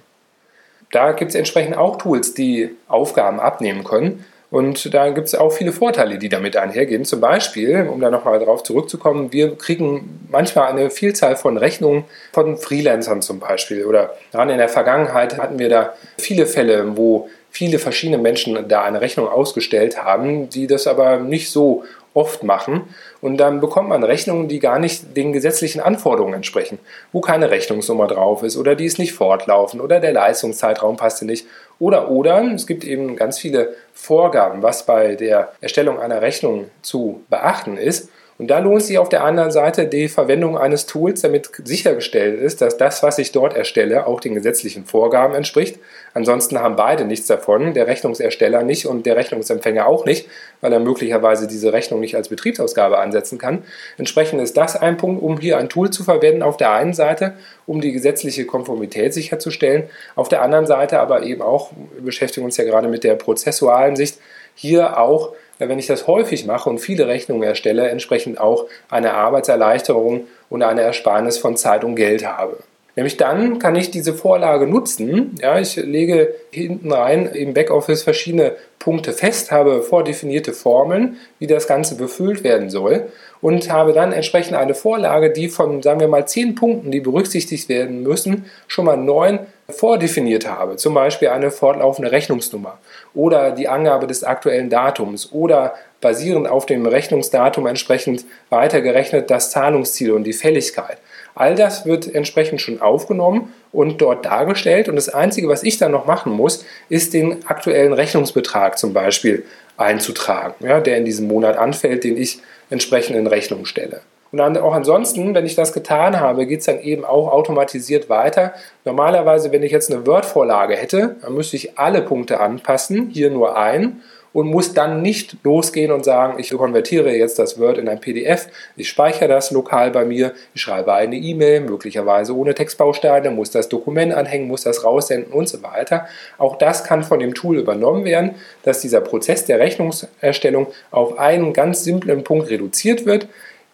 Da 0.92 1.14
gibt 1.14 1.30
es 1.30 1.36
entsprechend 1.36 1.78
auch 1.78 1.98
Tools, 1.98 2.34
die 2.34 2.72
Aufgaben 2.88 3.40
abnehmen 3.40 3.84
können. 3.84 4.26
Und 4.52 4.94
da 4.96 5.10
gibt 5.10 5.28
es 5.28 5.36
auch 5.36 5.52
viele 5.52 5.72
Vorteile, 5.72 6.18
die 6.18 6.30
damit 6.30 6.58
einhergehen. 6.58 7.06
Zum 7.06 7.22
Beispiel, 7.22 7.88
um 7.92 8.02
da 8.02 8.10
nochmal 8.10 8.40
darauf 8.40 8.64
zurückzukommen, 8.64 9.32
wir 9.32 9.56
kriegen 9.56 10.28
manchmal 10.32 10.72
eine 10.72 10.90
Vielzahl 10.90 11.36
von 11.36 11.58
Rechnungen 11.58 12.06
von 12.34 12.58
Freelancern 12.58 13.22
zum 13.22 13.40
Beispiel. 13.40 13.86
Oder 13.86 14.16
gerade 14.32 14.52
in 14.52 14.58
der 14.58 14.70
Vergangenheit 14.70 15.38
hatten 15.38 15.60
wir 15.60 15.70
da 15.70 15.94
viele 16.18 16.48
Fälle, 16.48 16.98
wo 16.98 17.30
viele 17.52 17.78
verschiedene 17.78 18.18
Menschen 18.18 18.68
da 18.68 18.84
eine 18.84 19.02
Rechnung 19.02 19.28
ausgestellt 19.28 20.04
haben, 20.04 20.50
die 20.50 20.66
das 20.66 20.88
aber 20.88 21.18
nicht 21.18 21.52
so 21.52 21.84
oft 22.20 22.44
machen. 22.44 22.82
Und 23.22 23.38
dann 23.38 23.62
bekommt 23.62 23.88
man 23.90 24.04
Rechnungen, 24.04 24.50
die 24.50 24.60
gar 24.60 24.78
nicht 24.78 25.16
den 25.16 25.32
gesetzlichen 25.32 25.80
Anforderungen 25.80 26.34
entsprechen, 26.34 26.78
wo 27.14 27.22
keine 27.22 27.50
Rechnungsnummer 27.50 28.08
drauf 28.08 28.44
ist 28.44 28.58
oder 28.58 28.76
die 28.76 28.86
ist 28.86 29.00
nicht 29.00 29.14
fortlaufen 29.14 29.80
oder 29.80 30.02
der 30.02 30.12
Leistungszeitraum 30.12 30.98
passte 30.98 31.26
nicht. 31.26 31.48
Oder, 31.80 32.12
oder, 32.12 32.44
es 32.54 32.68
gibt 32.68 32.84
eben 32.84 33.16
ganz 33.16 33.40
viele 33.40 33.74
Vorgaben, 33.94 34.62
was 34.62 34.86
bei 34.86 35.16
der 35.16 35.54
Erstellung 35.62 35.98
einer 35.98 36.22
Rechnung 36.22 36.66
zu 36.82 37.22
beachten 37.30 37.78
ist. 37.78 38.10
Und 38.38 38.48
da 38.48 38.60
lohnt 38.60 38.84
sich 38.84 38.98
auf 38.98 39.10
der 39.10 39.24
anderen 39.24 39.52
Seite 39.52 39.86
die 39.86 40.08
Verwendung 40.08 40.58
eines 40.58 40.86
Tools, 40.86 41.22
damit 41.22 41.50
sichergestellt 41.64 42.40
ist, 42.40 42.62
dass 42.62 42.78
das, 42.78 43.04
was 43.04 43.18
ich 43.18 43.34
dort 43.34 43.56
erstelle, 43.56 44.08
auch 44.08 44.20
den 44.22 44.34
gesetzlichen 44.34 44.86
Vorgaben 44.86 45.36
entspricht. 45.36 45.78
Ansonsten 46.14 46.60
haben 46.60 46.76
beide 46.76 47.06
nichts 47.06 47.28
davon, 47.28 47.74
der 47.74 47.88
Rechnungsersteller 47.88 48.64
nicht 48.64 48.86
und 48.86 49.06
der 49.06 49.16
Rechnungsempfänger 49.16 49.86
auch 49.86 50.06
nicht, 50.06 50.28
weil 50.62 50.74
er 50.74 50.80
möglicherweise 50.80 51.48
diese 51.48 51.74
Rechnung 51.74 52.00
nicht 52.00 52.16
als 52.16 52.30
Betriebsausgabe 52.30 52.98
ansetzen 52.98 53.38
kann. 53.38 53.64
Entsprechend 53.98 54.42
ist 54.42 54.58
das 54.58 54.76
ein 54.76 54.98
Punkt, 54.98 55.22
um 55.22 55.40
hier 55.40 55.58
ein 55.58 55.70
Tool 55.70 55.90
zu 55.90 56.04
verwenden, 56.04 56.44
auf 56.44 56.58
der 56.58 56.72
einen 56.72 56.94
Seite, 56.94 57.34
um 57.66 57.82
die 57.82 57.92
gesetzliche 57.92 58.46
Konformität 58.46 59.14
sicherzustellen, 59.14 59.84
auf 60.16 60.30
der 60.30 60.42
anderen 60.42 60.66
Seite 60.66 61.00
aber 61.00 61.24
eben 61.24 61.42
auch, 61.42 61.72
wir 61.96 62.06
beschäftigen 62.06 62.46
uns 62.46 62.58
ja 62.58 62.64
gerade 62.64 62.88
mit 62.88 63.04
der 63.04 63.16
prozessualen 63.16 63.96
Sicht, 63.96 64.20
hier 64.56 64.98
auch 65.00 65.34
wenn 65.68 65.80
ich 65.80 65.88
das 65.88 66.08
häufig 66.08 66.46
mache 66.46 66.70
und 66.70 66.80
viele 66.80 67.08
Rechnungen 67.08 67.44
erstelle, 67.44 67.90
entsprechend 67.90 68.40
auch 68.40 68.66
eine 68.90 69.14
Arbeitserleichterung 69.14 70.28
und 70.50 70.64
eine 70.64 70.82
Ersparnis 70.82 71.38
von 71.38 71.58
Zeit 71.58 71.84
und 71.84 71.96
Geld 71.96 72.26
habe. 72.26 72.58
Nämlich 72.96 73.18
dann 73.18 73.60
kann 73.60 73.76
ich 73.76 73.92
diese 73.92 74.14
Vorlage 74.14 74.68
nutzen. 74.68 75.36
Ja, 75.42 75.60
ich 75.60 75.76
lege 75.76 76.34
hinten 76.52 76.92
rein 76.92 77.28
im 77.28 77.54
Backoffice 77.54 78.04
verschiedene 78.04 78.56
Punkte 78.80 79.14
fest, 79.14 79.52
habe 79.52 79.82
vordefinierte 79.84 80.54
Formeln, 80.54 81.18
wie 81.38 81.48
das 81.48 81.68
Ganze 81.68 81.96
befüllt 81.96 82.44
werden 82.44 82.70
soll 82.70 83.10
und 83.42 83.72
habe 83.72 83.94
dann 83.94 84.12
entsprechend 84.12 84.56
eine 84.56 84.74
Vorlage, 84.74 85.32
die 85.32 85.50
von, 85.50 85.82
sagen 85.82 86.00
wir 86.00 86.08
mal, 86.08 86.28
zehn 86.28 86.56
Punkten, 86.56 86.92
die 86.92 87.00
berücksichtigt 87.00 87.70
werden 87.70 88.04
müssen, 88.04 88.46
schon 88.68 88.86
mal 88.86 88.98
neun 88.98 89.40
vordefiniert 89.70 90.48
habe. 90.48 90.78
Zum 90.78 90.94
Beispiel 90.94 91.30
eine 91.30 91.52
fortlaufende 91.52 92.12
Rechnungsnummer 92.12 92.80
oder 93.14 93.52
die 93.52 93.68
Angabe 93.68 94.08
des 94.08 94.24
aktuellen 94.24 94.70
Datums 94.70 95.32
oder 95.32 95.76
basierend 96.02 96.48
auf 96.48 96.66
dem 96.66 96.86
Rechnungsdatum 96.86 97.68
entsprechend 97.68 98.26
weitergerechnet 98.50 99.30
das 99.30 99.52
Zahlungsziel 99.52 100.12
und 100.12 100.24
die 100.24 100.34
Fälligkeit. 100.34 100.98
All 101.40 101.56
das 101.56 101.86
wird 101.86 102.14
entsprechend 102.14 102.60
schon 102.60 102.82
aufgenommen 102.82 103.54
und 103.72 104.02
dort 104.02 104.26
dargestellt. 104.26 104.90
Und 104.90 104.98
das 104.98 105.08
Einzige, 105.08 105.48
was 105.48 105.64
ich 105.64 105.78
dann 105.78 105.94
noch 105.94 106.06
machen 106.06 106.34
muss, 106.34 106.66
ist 106.90 107.14
den 107.14 107.48
aktuellen 107.48 107.94
Rechnungsbetrag 107.94 108.78
zum 108.78 108.92
Beispiel 108.92 109.46
einzutragen, 109.78 110.56
ja, 110.68 110.82
der 110.82 110.98
in 110.98 111.06
diesem 111.06 111.30
Monat 111.30 111.56
anfällt, 111.56 112.04
den 112.04 112.18
ich 112.18 112.40
entsprechend 112.70 113.16
in 113.16 113.26
Rechnung 113.26 113.64
stelle. 113.64 114.02
Und 114.34 114.40
dann 114.40 114.58
auch 114.58 114.74
ansonsten, 114.74 115.34
wenn 115.34 115.46
ich 115.46 115.56
das 115.56 115.72
getan 115.72 116.20
habe, 116.20 116.46
geht 116.46 116.60
es 116.60 116.66
dann 116.66 116.82
eben 116.82 117.06
auch 117.06 117.32
automatisiert 117.32 118.10
weiter. 118.10 118.54
Normalerweise, 118.84 119.54
wenn 119.54 119.64
ich 119.64 119.72
jetzt 119.72 119.90
eine 119.90 120.06
Word-Vorlage 120.06 120.76
hätte, 120.76 121.16
dann 121.22 121.36
müsste 121.36 121.56
ich 121.56 121.80
alle 121.80 122.02
Punkte 122.02 122.42
anpassen, 122.42 123.12
hier 123.14 123.30
nur 123.30 123.58
ein 123.58 124.02
und 124.34 124.48
muss 124.48 124.74
dann 124.74 125.02
nicht 125.02 125.38
losgehen 125.44 125.92
und 125.92 126.06
sagen, 126.06 126.40
ich 126.40 126.50
konvertiere 126.52 127.12
jetzt 127.12 127.40
das 127.40 127.60
Word 127.60 127.78
in 127.78 127.90
ein 127.90 128.00
PDF, 128.00 128.48
ich 128.76 128.90
speichere 128.90 129.28
das 129.28 129.52
lokal 129.52 129.92
bei 129.92 130.06
mir, 130.06 130.34
ich 130.54 130.62
schreibe 130.62 130.94
eine 130.94 131.16
E-Mail, 131.16 131.62
möglicherweise 131.62 132.36
ohne 132.36 132.54
Textbausteine, 132.54 133.32
muss 133.32 133.52
das 133.52 133.70
Dokument 133.70 134.14
anhängen, 134.14 134.48
muss 134.48 134.64
das 134.64 134.84
raussenden 134.84 135.32
und 135.34 135.50
so 135.50 135.64
weiter. 135.64 136.08
Auch 136.38 136.58
das 136.58 136.84
kann 136.84 137.04
von 137.04 137.20
dem 137.20 137.34
Tool 137.34 137.58
übernommen 137.58 138.06
werden, 138.06 138.36
dass 138.64 138.82
dieser 138.82 139.02
Prozess 139.02 139.46
der 139.46 139.60
Rechnungserstellung 139.60 140.68
auf 140.92 141.18
einen 141.18 141.54
ganz 141.54 141.84
simplen 141.84 142.24
Punkt 142.24 142.50
reduziert 142.50 143.06
wird 143.06 143.28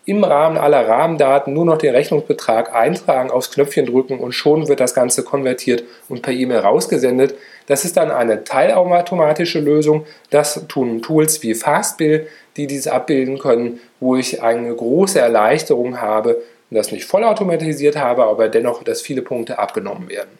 im 0.06 0.24
Rahmen 0.24 0.58
aller 0.58 0.88
Rahmendaten 0.88 1.54
nur 1.54 1.66
noch 1.66 1.78
den 1.78 1.94
Rechnungsbetrag 1.94 2.74
eintragen, 2.74 3.32
aufs 3.32 3.52
Knöpfchen 3.52 3.88
drücken 3.88 4.20
und 4.20 4.34
schon 4.34 4.68
wird 4.68 4.80
das 4.80 4.94
Ganze 4.94 5.24
konvertiert 5.24 5.84
und 6.10 6.22
per 6.22 6.34
E-Mail 6.34 6.60
rausgesendet. 6.60 7.36
Das 7.68 7.86
ist 7.86 7.98
dann 7.98 8.12
eine 8.12 8.44
teilautomatische 8.44 9.60
Lösung. 9.60 10.06
Das 10.30 10.68
tun 10.68 11.02
Tools 11.02 11.42
wie 11.42 11.56
Fastbill, 11.56 12.28
die 12.56 12.68
dies 12.68 12.88
abbilden 12.88 13.40
können, 13.40 13.80
wo 14.00 14.16
ich 14.16 14.44
eine 14.44 14.74
große 14.74 15.20
Erleichterung 15.20 16.00
habe 16.00 16.36
und 16.70 16.78
das 16.78 16.92
nicht 16.92 17.06
vollautomatisiert 17.06 17.98
habe, 17.98 18.26
aber 18.26 18.48
dennoch, 18.48 18.84
dass 18.84 19.02
viele 19.02 19.24
Punkte 19.24 19.58
abgenommen 19.58 20.10
werden. 20.10 20.38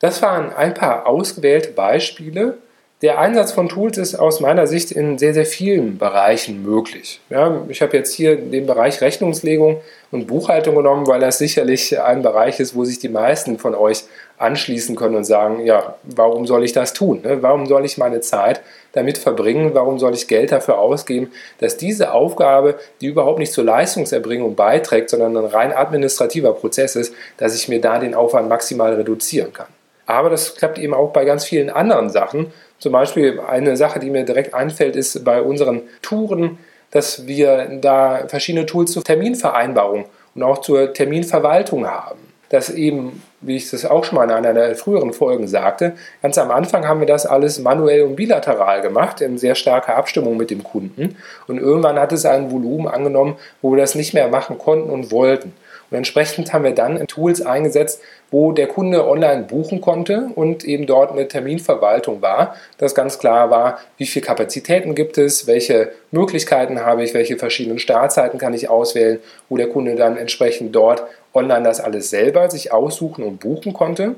Das 0.00 0.20
waren 0.22 0.52
ein 0.52 0.74
paar 0.74 1.06
ausgewählte 1.06 1.70
Beispiele 1.70 2.58
der 3.02 3.18
Einsatz 3.18 3.52
von 3.52 3.68
Tools 3.68 3.98
ist 3.98 4.14
aus 4.14 4.40
meiner 4.40 4.66
Sicht 4.66 4.90
in 4.90 5.18
sehr, 5.18 5.34
sehr 5.34 5.44
vielen 5.44 5.98
Bereichen 5.98 6.62
möglich. 6.62 7.20
Ja, 7.28 7.62
ich 7.68 7.82
habe 7.82 7.94
jetzt 7.94 8.14
hier 8.14 8.36
den 8.36 8.66
Bereich 8.66 9.02
Rechnungslegung 9.02 9.82
und 10.10 10.26
Buchhaltung 10.26 10.76
genommen, 10.76 11.06
weil 11.06 11.20
das 11.20 11.36
sicherlich 11.36 12.00
ein 12.00 12.22
Bereich 12.22 12.58
ist, 12.58 12.74
wo 12.74 12.86
sich 12.86 12.98
die 12.98 13.10
meisten 13.10 13.58
von 13.58 13.74
euch 13.74 14.04
anschließen 14.38 14.96
können 14.96 15.14
und 15.14 15.24
sagen, 15.24 15.66
ja, 15.66 15.96
warum 16.04 16.46
soll 16.46 16.64
ich 16.64 16.72
das 16.72 16.94
tun? 16.94 17.20
Ne? 17.22 17.42
Warum 17.42 17.66
soll 17.66 17.84
ich 17.84 17.98
meine 17.98 18.20
Zeit 18.20 18.62
damit 18.92 19.18
verbringen? 19.18 19.72
Warum 19.74 19.98
soll 19.98 20.14
ich 20.14 20.26
Geld 20.26 20.52
dafür 20.52 20.78
ausgeben, 20.78 21.30
dass 21.58 21.76
diese 21.76 22.12
Aufgabe, 22.12 22.76
die 23.02 23.08
überhaupt 23.08 23.38
nicht 23.38 23.52
zur 23.52 23.64
Leistungserbringung 23.64 24.54
beiträgt, 24.54 25.10
sondern 25.10 25.36
ein 25.36 25.44
rein 25.44 25.74
administrativer 25.74 26.54
Prozess 26.54 26.96
ist, 26.96 27.14
dass 27.36 27.54
ich 27.54 27.68
mir 27.68 27.80
da 27.80 27.98
den 27.98 28.14
Aufwand 28.14 28.48
maximal 28.48 28.94
reduzieren 28.94 29.52
kann? 29.52 29.68
Aber 30.06 30.30
das 30.30 30.54
klappt 30.54 30.78
eben 30.78 30.94
auch 30.94 31.12
bei 31.12 31.24
ganz 31.24 31.44
vielen 31.44 31.68
anderen 31.68 32.10
Sachen. 32.10 32.52
Zum 32.78 32.92
Beispiel 32.92 33.40
eine 33.40 33.76
Sache, 33.76 34.00
die 34.00 34.10
mir 34.10 34.24
direkt 34.24 34.54
einfällt, 34.54 34.96
ist 34.96 35.24
bei 35.24 35.40
unseren 35.40 35.82
Touren, 36.02 36.58
dass 36.90 37.26
wir 37.26 37.78
da 37.80 38.26
verschiedene 38.28 38.66
Tools 38.66 38.92
zur 38.92 39.04
Terminvereinbarung 39.04 40.06
und 40.34 40.42
auch 40.42 40.58
zur 40.58 40.92
Terminverwaltung 40.92 41.86
haben. 41.86 42.18
Das 42.48 42.70
eben, 42.70 43.22
wie 43.40 43.56
ich 43.56 43.70
das 43.70 43.84
auch 43.84 44.04
schon 44.04 44.16
mal 44.16 44.24
in 44.24 44.30
einer 44.30 44.54
der 44.54 44.76
früheren 44.76 45.12
Folgen 45.12 45.48
sagte, 45.48 45.94
ganz 46.22 46.38
am 46.38 46.52
Anfang 46.52 46.86
haben 46.86 47.00
wir 47.00 47.06
das 47.06 47.26
alles 47.26 47.58
manuell 47.58 48.02
und 48.02 48.14
bilateral 48.14 48.82
gemacht, 48.82 49.20
in 49.20 49.36
sehr 49.36 49.56
starker 49.56 49.96
Abstimmung 49.96 50.36
mit 50.36 50.50
dem 50.50 50.62
Kunden. 50.62 51.16
Und 51.48 51.58
irgendwann 51.58 51.98
hat 51.98 52.12
es 52.12 52.24
ein 52.24 52.52
Volumen 52.52 52.86
angenommen, 52.86 53.36
wo 53.62 53.72
wir 53.72 53.78
das 53.78 53.96
nicht 53.96 54.14
mehr 54.14 54.28
machen 54.28 54.58
konnten 54.58 54.90
und 54.90 55.10
wollten. 55.10 55.52
Und 55.90 55.96
entsprechend 55.96 56.52
haben 56.52 56.64
wir 56.64 56.74
dann 56.74 57.04
Tools 57.06 57.42
eingesetzt, 57.42 58.00
wo 58.30 58.52
der 58.52 58.66
Kunde 58.66 59.06
online 59.06 59.44
buchen 59.44 59.80
konnte 59.80 60.30
und 60.34 60.64
eben 60.64 60.86
dort 60.86 61.12
eine 61.12 61.28
Terminverwaltung 61.28 62.22
war, 62.22 62.56
dass 62.78 62.94
ganz 62.94 63.18
klar 63.18 63.50
war, 63.50 63.78
wie 63.98 64.06
viele 64.06 64.24
Kapazitäten 64.24 64.94
gibt 64.94 65.18
es, 65.18 65.46
welche 65.46 65.92
Möglichkeiten 66.10 66.80
habe 66.80 67.04
ich, 67.04 67.14
welche 67.14 67.36
verschiedenen 67.36 67.78
Startzeiten 67.78 68.38
kann 68.38 68.54
ich 68.54 68.68
auswählen, 68.68 69.20
wo 69.48 69.56
der 69.56 69.68
Kunde 69.68 69.94
dann 69.94 70.16
entsprechend 70.16 70.74
dort 70.74 71.04
online 71.34 71.64
das 71.64 71.80
alles 71.80 72.10
selber 72.10 72.50
sich 72.50 72.72
aussuchen 72.72 73.22
und 73.22 73.40
buchen 73.40 73.72
konnte. 73.72 74.16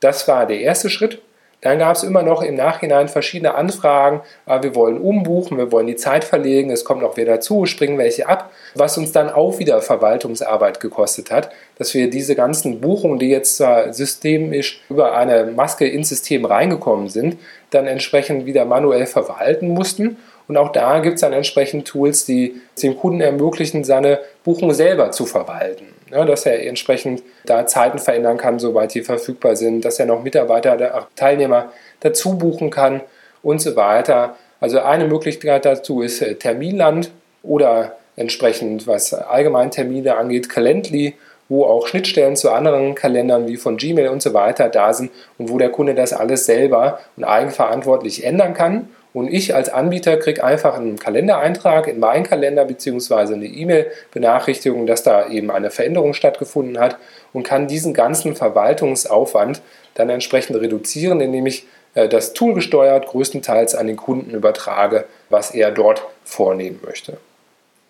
Das 0.00 0.28
war 0.28 0.46
der 0.46 0.60
erste 0.60 0.90
Schritt. 0.90 1.20
Dann 1.62 1.78
gab 1.78 1.94
es 1.94 2.02
immer 2.02 2.22
noch 2.22 2.42
im 2.42 2.54
Nachhinein 2.54 3.08
verschiedene 3.08 3.54
Anfragen. 3.54 4.22
Ah, 4.46 4.62
wir 4.62 4.74
wollen 4.74 4.98
umbuchen, 4.98 5.58
wir 5.58 5.70
wollen 5.70 5.86
die 5.86 5.96
Zeit 5.96 6.24
verlegen, 6.24 6.70
es 6.70 6.84
kommt 6.84 7.02
noch 7.02 7.16
wer 7.16 7.26
dazu, 7.26 7.66
springen 7.66 7.98
welche 7.98 8.28
ab, 8.28 8.50
was 8.74 8.96
uns 8.96 9.12
dann 9.12 9.28
auch 9.28 9.58
wieder 9.58 9.82
Verwaltungsarbeit 9.82 10.80
gekostet 10.80 11.30
hat, 11.30 11.50
dass 11.76 11.92
wir 11.92 12.08
diese 12.08 12.34
ganzen 12.34 12.80
Buchungen, 12.80 13.18
die 13.18 13.28
jetzt 13.28 13.62
systemisch 13.90 14.80
über 14.88 15.14
eine 15.14 15.46
Maske 15.46 15.86
ins 15.86 16.08
System 16.08 16.46
reingekommen 16.46 17.08
sind, 17.08 17.36
dann 17.70 17.86
entsprechend 17.86 18.46
wieder 18.46 18.64
manuell 18.64 19.06
verwalten 19.06 19.68
mussten. 19.68 20.16
Und 20.48 20.56
auch 20.56 20.72
da 20.72 20.98
gibt 21.00 21.16
es 21.16 21.20
dann 21.20 21.32
entsprechend 21.32 21.86
Tools, 21.86 22.24
die 22.24 22.60
dem 22.82 22.96
Kunden 22.96 23.20
ermöglichen, 23.20 23.84
seine 23.84 24.18
Buchung 24.42 24.72
selber 24.72 25.10
zu 25.12 25.26
verwalten 25.26 25.89
ja, 26.10 26.24
dass 26.24 26.46
er 26.46 26.66
entsprechend 26.66 27.22
da 27.46 27.66
Zeiten 27.66 27.98
verändern 27.98 28.36
kann, 28.36 28.58
soweit 28.58 28.94
die 28.94 29.02
verfügbar 29.02 29.56
sind, 29.56 29.84
dass 29.84 29.98
er 29.98 30.06
noch 30.06 30.22
Mitarbeiter, 30.22 31.08
Teilnehmer 31.16 31.72
dazu 32.00 32.36
buchen 32.36 32.70
kann 32.70 33.00
und 33.42 33.60
so 33.60 33.76
weiter. 33.76 34.36
Also 34.60 34.80
eine 34.80 35.06
Möglichkeit 35.06 35.64
dazu 35.64 36.02
ist 36.02 36.20
äh, 36.20 36.34
Terminland 36.34 37.10
oder 37.42 37.96
entsprechend, 38.16 38.86
was 38.86 39.14
allgemein 39.14 39.70
Termine 39.70 40.16
angeht, 40.16 40.50
Calendly, 40.50 41.14
wo 41.48 41.64
auch 41.64 41.86
Schnittstellen 41.86 42.36
zu 42.36 42.50
anderen 42.50 42.94
Kalendern 42.94 43.48
wie 43.48 43.56
von 43.56 43.76
Gmail 43.76 44.08
und 44.08 44.22
so 44.22 44.34
weiter 44.34 44.68
da 44.68 44.92
sind 44.92 45.10
und 45.38 45.50
wo 45.50 45.58
der 45.58 45.70
Kunde 45.70 45.94
das 45.94 46.12
alles 46.12 46.46
selber 46.46 47.00
und 47.16 47.24
eigenverantwortlich 47.24 48.24
ändern 48.24 48.54
kann 48.54 48.88
und 49.12 49.28
ich 49.28 49.54
als 49.54 49.68
Anbieter 49.68 50.16
kriege 50.16 50.44
einfach 50.44 50.76
einen 50.76 50.98
Kalendereintrag 50.98 51.88
in 51.88 51.98
meinen 51.98 52.24
Kalender 52.24 52.64
bzw. 52.64 53.34
eine 53.34 53.46
E-Mail-Benachrichtigung, 53.46 54.86
dass 54.86 55.02
da 55.02 55.28
eben 55.28 55.50
eine 55.50 55.70
Veränderung 55.70 56.14
stattgefunden 56.14 56.78
hat 56.78 56.96
und 57.32 57.42
kann 57.42 57.66
diesen 57.66 57.92
ganzen 57.92 58.36
Verwaltungsaufwand 58.36 59.62
dann 59.94 60.10
entsprechend 60.10 60.60
reduzieren, 60.60 61.20
indem 61.20 61.46
ich 61.46 61.66
äh, 61.94 62.08
das 62.08 62.32
Tool 62.34 62.54
gesteuert 62.54 63.06
größtenteils 63.06 63.74
an 63.74 63.88
den 63.88 63.96
Kunden 63.96 64.30
übertrage, 64.30 65.04
was 65.28 65.50
er 65.52 65.72
dort 65.72 66.02
vornehmen 66.24 66.80
möchte. 66.84 67.16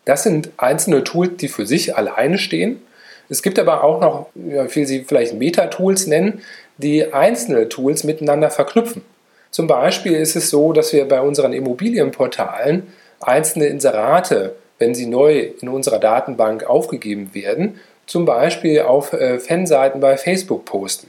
Das 0.07 0.23
sind 0.23 0.51
einzelne 0.57 1.05
Tools, 1.05 1.37
die 1.37 1.49
für 1.49 1.67
sich 1.67 1.97
alleine 1.97 2.39
stehen. 2.39 2.83
Es 3.29 3.43
gibt 3.43 3.59
aber 3.59 3.85
auch 3.85 4.01
noch, 4.01 4.27
will 4.35 4.87
sie 4.87 5.05
vielleicht 5.05 5.35
Meta-Tools 5.35 6.07
nennen, 6.07 6.43
die 6.79 7.13
einzelne 7.13 7.69
Tools 7.69 8.05
miteinander 8.05 8.51
verknüpfen. 8.51 9.03
Zum 9.51 9.67
Beispiel 9.67 10.15
ist 10.15 10.37
es 10.37 10.51
so, 10.51 10.73
dass 10.73 10.93
wir 10.93 11.07
bei 11.07 11.21
unseren 11.21 11.53
Immobilienportalen 11.53 12.87
einzelne 13.21 13.67
Inserate, 13.67 14.55
wenn 14.79 14.95
sie 14.95 15.07
neu 15.07 15.51
in 15.61 15.69
unserer 15.69 15.99
Datenbank 15.99 16.65
aufgegeben 16.65 17.31
werden, 17.35 17.81
zum 18.07 18.25
Beispiel 18.25 18.81
auf 18.83 19.13
äh, 19.13 19.39
Fanseiten 19.39 20.01
bei 20.01 20.17
Facebook 20.17 20.65
posten. 20.65 21.09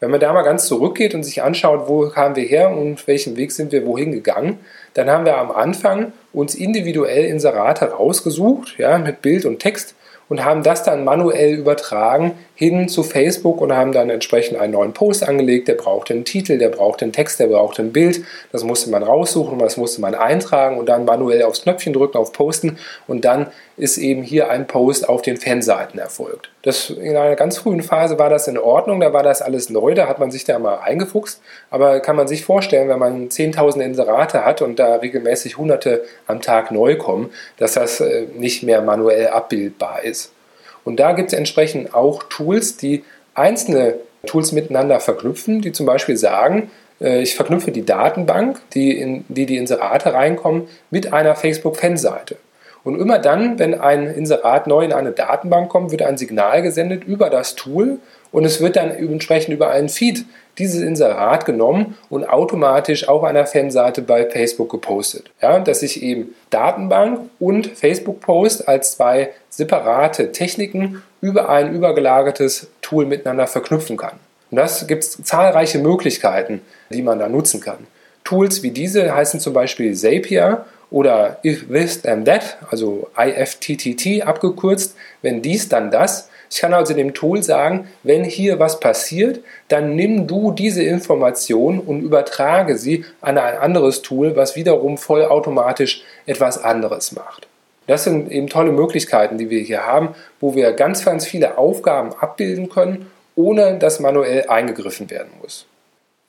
Wenn 0.00 0.10
man 0.10 0.20
da 0.20 0.32
mal 0.32 0.42
ganz 0.42 0.66
zurückgeht 0.66 1.14
und 1.14 1.24
sich 1.24 1.42
anschaut, 1.42 1.88
wo 1.88 2.08
kamen 2.08 2.36
wir 2.36 2.44
her 2.44 2.70
und 2.70 3.06
welchen 3.08 3.36
Weg 3.36 3.50
sind 3.50 3.72
wir 3.72 3.84
wohin 3.84 4.12
gegangen, 4.12 4.60
dann 4.94 5.10
haben 5.10 5.24
wir 5.24 5.38
am 5.38 5.50
Anfang 5.50 6.12
uns 6.32 6.54
individuell 6.54 7.24
Inserate 7.24 7.86
rausgesucht, 7.86 8.78
ja, 8.78 8.96
mit 8.98 9.22
Bild 9.22 9.44
und 9.44 9.58
Text 9.58 9.96
und 10.28 10.44
haben 10.44 10.62
das 10.62 10.84
dann 10.84 11.04
manuell 11.04 11.54
übertragen 11.54 12.32
hin 12.58 12.88
zu 12.88 13.04
Facebook 13.04 13.60
und 13.60 13.72
haben 13.72 13.92
dann 13.92 14.10
entsprechend 14.10 14.58
einen 14.58 14.72
neuen 14.72 14.92
Post 14.92 15.22
angelegt. 15.22 15.68
Der 15.68 15.74
braucht 15.74 16.10
einen 16.10 16.24
Titel, 16.24 16.58
der 16.58 16.70
braucht 16.70 17.04
einen 17.04 17.12
Text, 17.12 17.38
der 17.38 17.46
braucht 17.46 17.78
ein 17.78 17.92
Bild. 17.92 18.24
Das 18.50 18.64
musste 18.64 18.90
man 18.90 19.04
raussuchen, 19.04 19.60
das 19.60 19.76
musste 19.76 20.00
man 20.00 20.16
eintragen 20.16 20.76
und 20.76 20.88
dann 20.88 21.04
manuell 21.04 21.44
aufs 21.44 21.62
Knöpfchen 21.62 21.92
drücken, 21.92 22.18
auf 22.18 22.32
Posten 22.32 22.76
und 23.06 23.24
dann 23.24 23.46
ist 23.76 23.96
eben 23.96 24.24
hier 24.24 24.50
ein 24.50 24.66
Post 24.66 25.08
auf 25.08 25.22
den 25.22 25.36
Fanseiten 25.36 26.00
erfolgt. 26.00 26.50
Das, 26.62 26.90
in 26.90 27.16
einer 27.16 27.36
ganz 27.36 27.58
frühen 27.58 27.80
Phase 27.80 28.18
war 28.18 28.28
das 28.28 28.48
in 28.48 28.58
Ordnung, 28.58 28.98
da 28.98 29.12
war 29.12 29.22
das 29.22 29.40
alles 29.40 29.70
neu, 29.70 29.94
da 29.94 30.08
hat 30.08 30.18
man 30.18 30.32
sich 30.32 30.42
da 30.42 30.58
mal 30.58 30.74
reingefuchst. 30.74 31.40
Aber 31.70 32.00
kann 32.00 32.16
man 32.16 32.26
sich 32.26 32.44
vorstellen, 32.44 32.88
wenn 32.88 32.98
man 32.98 33.28
10.000 33.28 33.82
Inserate 33.82 34.44
hat 34.44 34.62
und 34.62 34.80
da 34.80 34.96
regelmäßig 34.96 35.58
Hunderte 35.58 36.02
am 36.26 36.42
Tag 36.42 36.72
neu 36.72 36.96
kommen, 36.96 37.30
dass 37.56 37.74
das 37.74 38.00
äh, 38.00 38.26
nicht 38.36 38.64
mehr 38.64 38.82
manuell 38.82 39.28
abbildbar 39.28 40.02
ist. 40.02 40.32
Und 40.88 40.98
da 40.98 41.12
gibt 41.12 41.34
es 41.34 41.38
entsprechend 41.38 41.92
auch 41.92 42.22
Tools, 42.30 42.78
die 42.78 43.04
einzelne 43.34 43.96
Tools 44.24 44.52
miteinander 44.52 45.00
verknüpfen, 45.00 45.60
die 45.60 45.70
zum 45.70 45.84
Beispiel 45.84 46.16
sagen, 46.16 46.70
äh, 46.98 47.20
ich 47.20 47.36
verknüpfe 47.36 47.72
die 47.72 47.84
Datenbank, 47.84 48.58
die 48.72 48.98
in 48.98 49.22
die, 49.28 49.44
die 49.44 49.58
Inserate 49.58 50.14
reinkommen, 50.14 50.66
mit 50.88 51.12
einer 51.12 51.36
Facebook-Fanseite. 51.36 52.36
Und 52.84 52.98
immer 52.98 53.18
dann, 53.18 53.58
wenn 53.58 53.78
ein 53.78 54.06
Inserat 54.06 54.66
neu 54.66 54.82
in 54.82 54.94
eine 54.94 55.10
Datenbank 55.10 55.68
kommt, 55.68 55.90
wird 55.90 56.00
ein 56.00 56.16
Signal 56.16 56.62
gesendet 56.62 57.04
über 57.04 57.28
das 57.28 57.54
Tool 57.54 57.98
und 58.32 58.46
es 58.46 58.62
wird 58.62 58.76
dann 58.76 58.90
entsprechend 58.90 59.52
über 59.52 59.68
einen 59.68 59.90
Feed 59.90 60.24
dieses 60.58 60.82
Inserat 60.82 61.46
genommen 61.46 61.96
und 62.10 62.28
automatisch 62.28 63.08
auf 63.08 63.24
einer 63.24 63.46
Fanseite 63.46 64.02
bei 64.02 64.28
Facebook 64.28 64.70
gepostet. 64.70 65.30
Ja, 65.40 65.58
dass 65.58 65.82
ich 65.82 66.02
eben 66.02 66.34
Datenbank 66.50 67.20
und 67.38 67.66
Facebook-Post 67.66 68.68
als 68.68 68.92
zwei 68.92 69.30
separate 69.48 70.32
Techniken 70.32 71.02
über 71.20 71.48
ein 71.48 71.74
übergelagertes 71.74 72.68
Tool 72.82 73.06
miteinander 73.06 73.46
verknüpfen 73.46 73.96
kann. 73.96 74.18
Und 74.50 74.56
das 74.56 74.86
gibt 74.86 75.04
es 75.04 75.22
zahlreiche 75.22 75.78
Möglichkeiten, 75.78 76.62
die 76.90 77.02
man 77.02 77.18
da 77.18 77.28
nutzen 77.28 77.60
kann. 77.60 77.86
Tools 78.24 78.62
wie 78.62 78.70
diese 78.70 79.14
heißen 79.14 79.40
zum 79.40 79.52
Beispiel 79.52 79.94
Zapier 79.94 80.64
oder 80.90 81.38
If 81.44 81.68
This 81.68 82.02
Then 82.02 82.24
That, 82.24 82.58
also 82.70 83.08
IFTTT 83.16 84.26
abgekürzt, 84.26 84.96
wenn 85.22 85.42
dies 85.42 85.68
dann 85.68 85.90
das. 85.90 86.28
Ich 86.50 86.60
kann 86.60 86.72
also 86.72 86.94
dem 86.94 87.14
Tool 87.14 87.42
sagen, 87.42 87.88
wenn 88.02 88.24
hier 88.24 88.58
was 88.58 88.80
passiert, 88.80 89.40
dann 89.68 89.94
nimm 89.94 90.26
du 90.26 90.50
diese 90.50 90.82
Information 90.82 91.78
und 91.78 92.00
übertrage 92.00 92.78
sie 92.78 93.04
an 93.20 93.38
ein 93.38 93.58
anderes 93.58 94.02
Tool, 94.02 94.34
was 94.34 94.56
wiederum 94.56 94.98
vollautomatisch 94.98 96.02
etwas 96.26 96.62
anderes 96.62 97.12
macht. 97.12 97.46
Das 97.86 98.04
sind 98.04 98.30
eben 98.30 98.48
tolle 98.48 98.72
Möglichkeiten, 98.72 99.38
die 99.38 99.50
wir 99.50 99.60
hier 99.60 99.86
haben, 99.86 100.14
wo 100.40 100.54
wir 100.54 100.72
ganz, 100.72 101.04
ganz 101.04 101.26
viele 101.26 101.56
Aufgaben 101.56 102.12
abbilden 102.12 102.68
können, 102.68 103.10
ohne 103.34 103.78
dass 103.78 104.00
manuell 104.00 104.48
eingegriffen 104.48 105.10
werden 105.10 105.30
muss. 105.40 105.67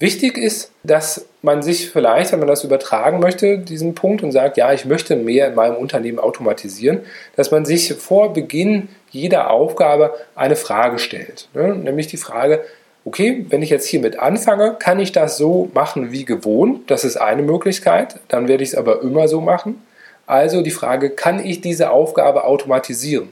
Wichtig 0.02 0.38
ist, 0.38 0.72
dass 0.84 1.26
man 1.42 1.62
sich 1.62 1.90
vielleicht, 1.90 2.32
wenn 2.32 2.40
man 2.40 2.48
das 2.48 2.64
übertragen 2.64 3.20
möchte, 3.20 3.60
diesen 3.60 3.96
Punkt 3.96 4.24
und 4.24 4.32
sagt, 4.32 4.56
ja, 4.56 4.72
ich 4.72 4.86
möchte 4.86 5.18
mehr 5.18 5.50
in 5.50 5.56
meinem 5.56 5.76
Unternehmen 5.76 6.20
automatisieren, 6.20 7.02
dass 7.36 7.52
man 7.52 7.66
sich 7.66 7.94
vor 7.96 8.32
Beginn 8.32 8.88
jeder 9.12 9.50
Aufgabe 9.50 10.14
eine 10.36 10.56
Frage 10.56 11.00
stellt. 11.00 11.50
Ne? 11.54 11.76
Nämlich 11.76 12.08
die 12.08 12.16
Frage, 12.16 12.64
okay, 13.04 13.46
wenn 13.50 13.62
ich 13.62 13.70
jetzt 13.70 13.88
hiermit 13.88 14.20
anfange, 14.20 14.78
kann 14.80 15.00
ich 15.00 15.12
das 15.12 15.36
so 15.36 15.70
machen 15.74 16.14
wie 16.14 16.24
gewohnt? 16.24 16.90
Das 16.90 17.04
ist 17.04 17.18
eine 17.18 17.42
Möglichkeit, 17.42 18.22
dann 18.30 18.48
werde 18.48 18.64
ich 18.64 18.70
es 18.70 18.76
aber 18.76 19.02
immer 19.02 19.28
so 19.28 19.42
machen. 19.42 19.84
Also 20.28 20.62
die 20.62 20.72
Frage, 20.72 21.10
kann 21.10 21.44
ich 21.44 21.60
diese 21.60 21.90
Aufgabe 21.90 22.46
automatisieren? 22.46 23.28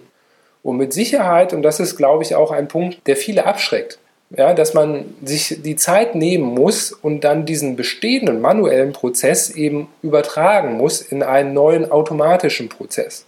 Und 0.64 0.76
mit 0.76 0.92
Sicherheit, 0.92 1.54
und 1.54 1.62
das 1.62 1.80
ist, 1.80 1.96
glaube 1.96 2.24
ich, 2.24 2.36
auch 2.36 2.52
ein 2.52 2.68
Punkt, 2.68 3.08
der 3.08 3.16
viele 3.16 3.46
abschreckt, 3.46 4.00
ja, 4.30 4.54
dass 4.54 4.74
man 4.74 5.06
sich 5.24 5.60
die 5.64 5.76
Zeit 5.76 6.16
nehmen 6.16 6.44
muss 6.54 6.92
und 6.92 7.24
dann 7.24 7.46
diesen 7.46 7.76
bestehenden 7.76 8.42
manuellen 8.42 8.92
Prozess 8.92 9.50
eben 9.50 9.88
übertragen 10.02 10.74
muss 10.74 11.02
in 11.02 11.24
einen 11.24 11.54
neuen 11.54 11.90
automatischen 11.90 12.68
Prozess. 12.68 13.26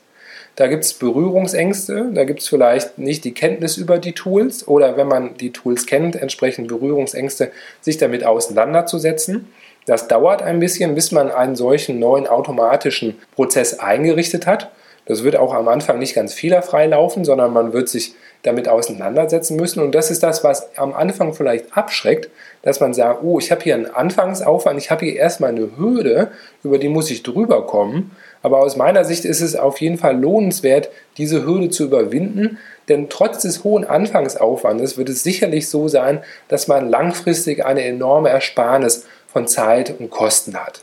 Da 0.58 0.68
gibt 0.68 0.84
es 0.84 0.94
Berührungsängste, 0.94 2.10
da 2.14 2.26
gibt 2.26 2.42
es 2.42 2.50
vielleicht 2.50 2.98
nicht 2.98 3.24
die 3.24 3.34
Kenntnis 3.34 3.78
über 3.78 3.98
die 3.98 4.12
Tools 4.12 4.68
oder 4.68 4.98
wenn 4.98 5.08
man 5.08 5.38
die 5.38 5.52
Tools 5.54 5.86
kennt, 5.86 6.18
entsprechend 6.18 6.68
Berührungsängste, 6.68 7.52
sich 7.80 7.98
damit 7.98 8.26
auseinanderzusetzen. 8.26 9.48
Das 9.86 10.10
dauert 10.10 10.42
ein 10.42 10.60
bisschen, 10.60 10.96
bis 10.96 11.14
man 11.14 11.32
einen 11.32 11.56
solchen 11.56 11.98
neuen 11.98 12.28
automatischen 12.28 13.18
Prozess 13.36 13.80
eingerichtet 13.80 14.48
hat. 14.48 14.70
Das 15.06 15.24
wird 15.24 15.38
auch 15.38 15.54
am 15.54 15.70
Anfang 15.70 15.98
nicht 15.98 16.14
ganz 16.14 16.34
fehlerfrei 16.34 16.88
laufen, 16.88 17.24
sondern 17.24 17.54
man 17.54 17.72
wird 17.72 17.88
sich 17.88 18.14
damit 18.44 18.70
auseinandersetzen 18.70 19.58
müssen. 19.58 19.82
Und 19.82 19.94
das 19.94 20.12
ist 20.12 20.24
das, 20.24 20.44
was 20.44 20.70
am 20.78 20.94
Anfang 20.94 21.34
vielleicht 21.34 21.76
abschreckt, 21.76 22.30
dass 22.62 22.80
man 22.80 22.94
sagt, 22.94 23.24
oh, 23.24 23.40
ich 23.40 23.52
habe 23.52 23.62
hier 23.62 23.76
einen 23.76 23.88
Anfangsaufwand, 23.88 24.80
ich 24.80 24.92
habe 24.92 25.06
hier 25.06 25.16
erstmal 25.16 25.52
eine 25.52 25.78
Hürde, 25.78 26.32
über 26.64 26.78
die 26.78 26.90
muss 26.90 27.12
ich 27.12 27.24
drüber 27.24 27.66
kommen. 27.66 28.12
Aber 28.42 28.60
aus 28.60 28.78
meiner 28.78 29.04
Sicht 29.04 29.26
ist 29.26 29.42
es 29.42 29.56
auf 29.56 29.82
jeden 29.82 29.98
Fall 29.98 30.18
lohnenswert, 30.18 30.90
diese 31.18 31.46
Hürde 31.46 31.70
zu 31.70 31.84
überwinden, 31.84 32.58
denn 32.88 33.10
trotz 33.10 33.42
des 33.42 33.64
hohen 33.64 33.84
Anfangsaufwandes 33.84 34.98
wird 34.98 35.10
es 35.10 35.24
sicherlich 35.24 35.68
so 35.68 35.88
sein, 35.88 36.22
dass 36.48 36.68
man 36.68 36.90
langfristig 36.90 37.66
eine 37.66 37.84
enorme 37.84 38.30
Ersparnis 38.30 39.06
von 39.28 39.48
Zeit 39.48 40.00
und 40.00 40.10
Kosten 40.10 40.56
hat. 40.56 40.82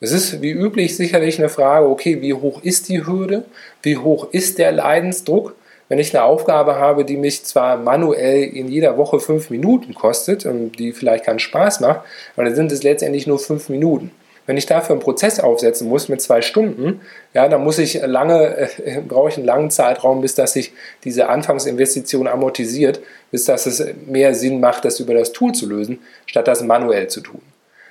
Es 0.00 0.12
ist 0.12 0.42
wie 0.42 0.50
üblich 0.50 0.96
sicherlich 0.96 1.38
eine 1.38 1.48
Frage, 1.48 1.86
okay, 1.86 2.20
wie 2.22 2.34
hoch 2.34 2.62
ist 2.62 2.88
die 2.88 3.06
Hürde? 3.06 3.44
Wie 3.82 3.98
hoch 3.98 4.28
ist 4.32 4.58
der 4.58 4.72
Leidensdruck? 4.72 5.54
Wenn 5.90 5.98
ich 5.98 6.14
eine 6.14 6.24
Aufgabe 6.24 6.76
habe, 6.76 7.04
die 7.04 7.16
mich 7.16 7.44
zwar 7.44 7.76
manuell 7.76 8.44
in 8.44 8.68
jeder 8.68 8.96
Woche 8.96 9.18
fünf 9.18 9.50
Minuten 9.50 9.92
kostet 9.92 10.46
und 10.46 10.78
die 10.78 10.92
vielleicht 10.92 11.24
keinen 11.24 11.40
Spaß 11.40 11.80
macht, 11.80 12.02
aber 12.36 12.44
dann 12.44 12.54
sind 12.54 12.70
es 12.70 12.84
letztendlich 12.84 13.26
nur 13.26 13.40
fünf 13.40 13.68
Minuten. 13.68 14.12
Wenn 14.46 14.56
ich 14.56 14.66
dafür 14.66 14.94
einen 14.94 15.02
Prozess 15.02 15.40
aufsetzen 15.40 15.88
muss 15.88 16.08
mit 16.08 16.22
zwei 16.22 16.42
Stunden, 16.42 17.00
ja, 17.34 17.48
dann 17.48 17.64
muss 17.64 17.78
ich 17.78 18.00
lange, 18.02 18.68
äh, 18.84 19.00
brauche 19.08 19.30
ich 19.30 19.36
einen 19.36 19.46
langen 19.46 19.70
Zeitraum, 19.70 20.20
bis 20.20 20.36
dass 20.36 20.52
sich 20.52 20.72
diese 21.02 21.28
Anfangsinvestition 21.28 22.28
amortisiert, 22.28 23.00
bis 23.32 23.46
dass 23.46 23.66
es 23.66 23.84
mehr 24.06 24.32
Sinn 24.34 24.60
macht, 24.60 24.84
das 24.84 25.00
über 25.00 25.14
das 25.14 25.32
Tool 25.32 25.50
zu 25.52 25.68
lösen, 25.68 25.98
statt 26.24 26.46
das 26.46 26.62
manuell 26.62 27.08
zu 27.08 27.20
tun. 27.20 27.42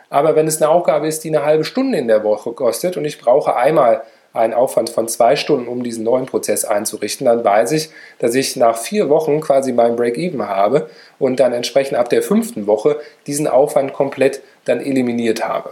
Aber 0.10 0.38
wenn 0.38 0.48
es 0.48 0.62
eine 0.62 0.72
Aufgabe 0.72 1.06
ist, 1.06 1.26
die 1.26 1.36
eine 1.36 1.44
halbe 1.44 1.66
Stunde 1.66 1.98
in 1.98 2.08
der 2.08 2.24
Woche 2.24 2.54
kostet 2.54 2.96
und 2.96 3.04
ich 3.04 3.20
brauche 3.20 3.58
einmal 3.58 4.04
einen 4.34 4.54
Aufwand 4.54 4.90
von 4.90 5.08
zwei 5.08 5.36
Stunden, 5.36 5.68
um 5.68 5.84
diesen 5.84 6.04
neuen 6.04 6.26
Prozess 6.26 6.66
einzurichten, 6.66 7.26
dann 7.26 7.44
weiß 7.44 7.72
ich, 7.72 7.90
dass 8.20 8.36
ich 8.36 8.56
nach 8.56 8.78
vier 8.78 9.10
Wochen 9.10 9.42
quasi 9.42 9.74
mein 9.74 9.96
Break-Even 9.96 10.48
habe 10.48 10.90
und 11.18 11.40
dann 11.40 11.54
entsprechend 11.54 11.98
ab 11.98 12.10
der 12.10 12.22
fünften 12.22 12.68
Woche 12.68 13.00
diesen 13.28 13.48
Aufwand 13.48 13.94
komplett 13.94 14.42
dann 14.66 14.82
eliminiert 14.82 15.48
habe. 15.48 15.72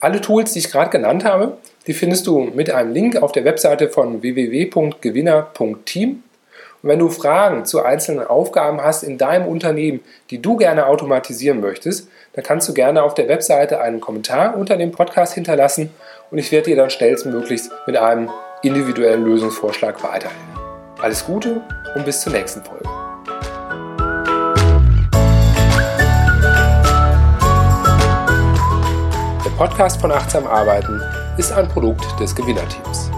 Alle 0.00 0.20
Tools, 0.20 0.54
die 0.54 0.60
ich 0.60 0.70
gerade 0.70 0.90
genannt 0.90 1.24
habe, 1.24 1.58
die 1.86 1.92
findest 1.92 2.26
du 2.26 2.40
mit 2.40 2.70
einem 2.70 2.92
Link 2.92 3.22
auf 3.22 3.32
der 3.32 3.44
Webseite 3.44 3.88
von 3.88 4.22
www.gewinner.team. 4.22 6.22
Und 6.82 6.88
wenn 6.88 6.98
du 6.98 7.10
Fragen 7.10 7.66
zu 7.66 7.82
einzelnen 7.82 8.26
Aufgaben 8.26 8.80
hast 8.80 9.02
in 9.02 9.18
deinem 9.18 9.46
Unternehmen, 9.46 10.00
die 10.30 10.40
du 10.40 10.56
gerne 10.56 10.86
automatisieren 10.86 11.60
möchtest, 11.60 12.08
dann 12.32 12.44
kannst 12.44 12.68
du 12.68 12.74
gerne 12.74 13.02
auf 13.02 13.12
der 13.12 13.28
Webseite 13.28 13.80
einen 13.80 14.00
Kommentar 14.00 14.56
unter 14.56 14.78
dem 14.78 14.92
Podcast 14.92 15.34
hinterlassen 15.34 15.90
und 16.30 16.38
ich 16.38 16.50
werde 16.52 16.70
dir 16.70 16.76
dann 16.76 16.90
schnellstmöglichst 16.90 17.72
mit 17.86 17.96
einem 17.96 18.30
individuellen 18.62 19.24
Lösungsvorschlag 19.24 20.02
weiterhelfen. 20.02 20.38
Alles 21.00 21.24
Gute 21.24 21.62
und 21.94 22.04
bis 22.04 22.20
zur 22.20 22.32
nächsten 22.32 22.62
Folge. 22.62 22.84
Der 29.44 29.50
Podcast 29.56 30.00
von 30.00 30.12
Achtsam 30.12 30.46
Arbeiten 30.46 31.00
ist 31.38 31.52
ein 31.52 31.68
Produkt 31.68 32.20
des 32.20 32.34
Gewinnerteams. 32.34 33.10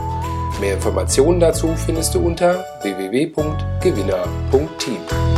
Mehr 0.61 0.75
Informationen 0.75 1.40
dazu 1.40 1.75
findest 1.75 2.14
du 2.14 2.25
unter 2.25 2.64
www.gewinner.team. 2.83 5.32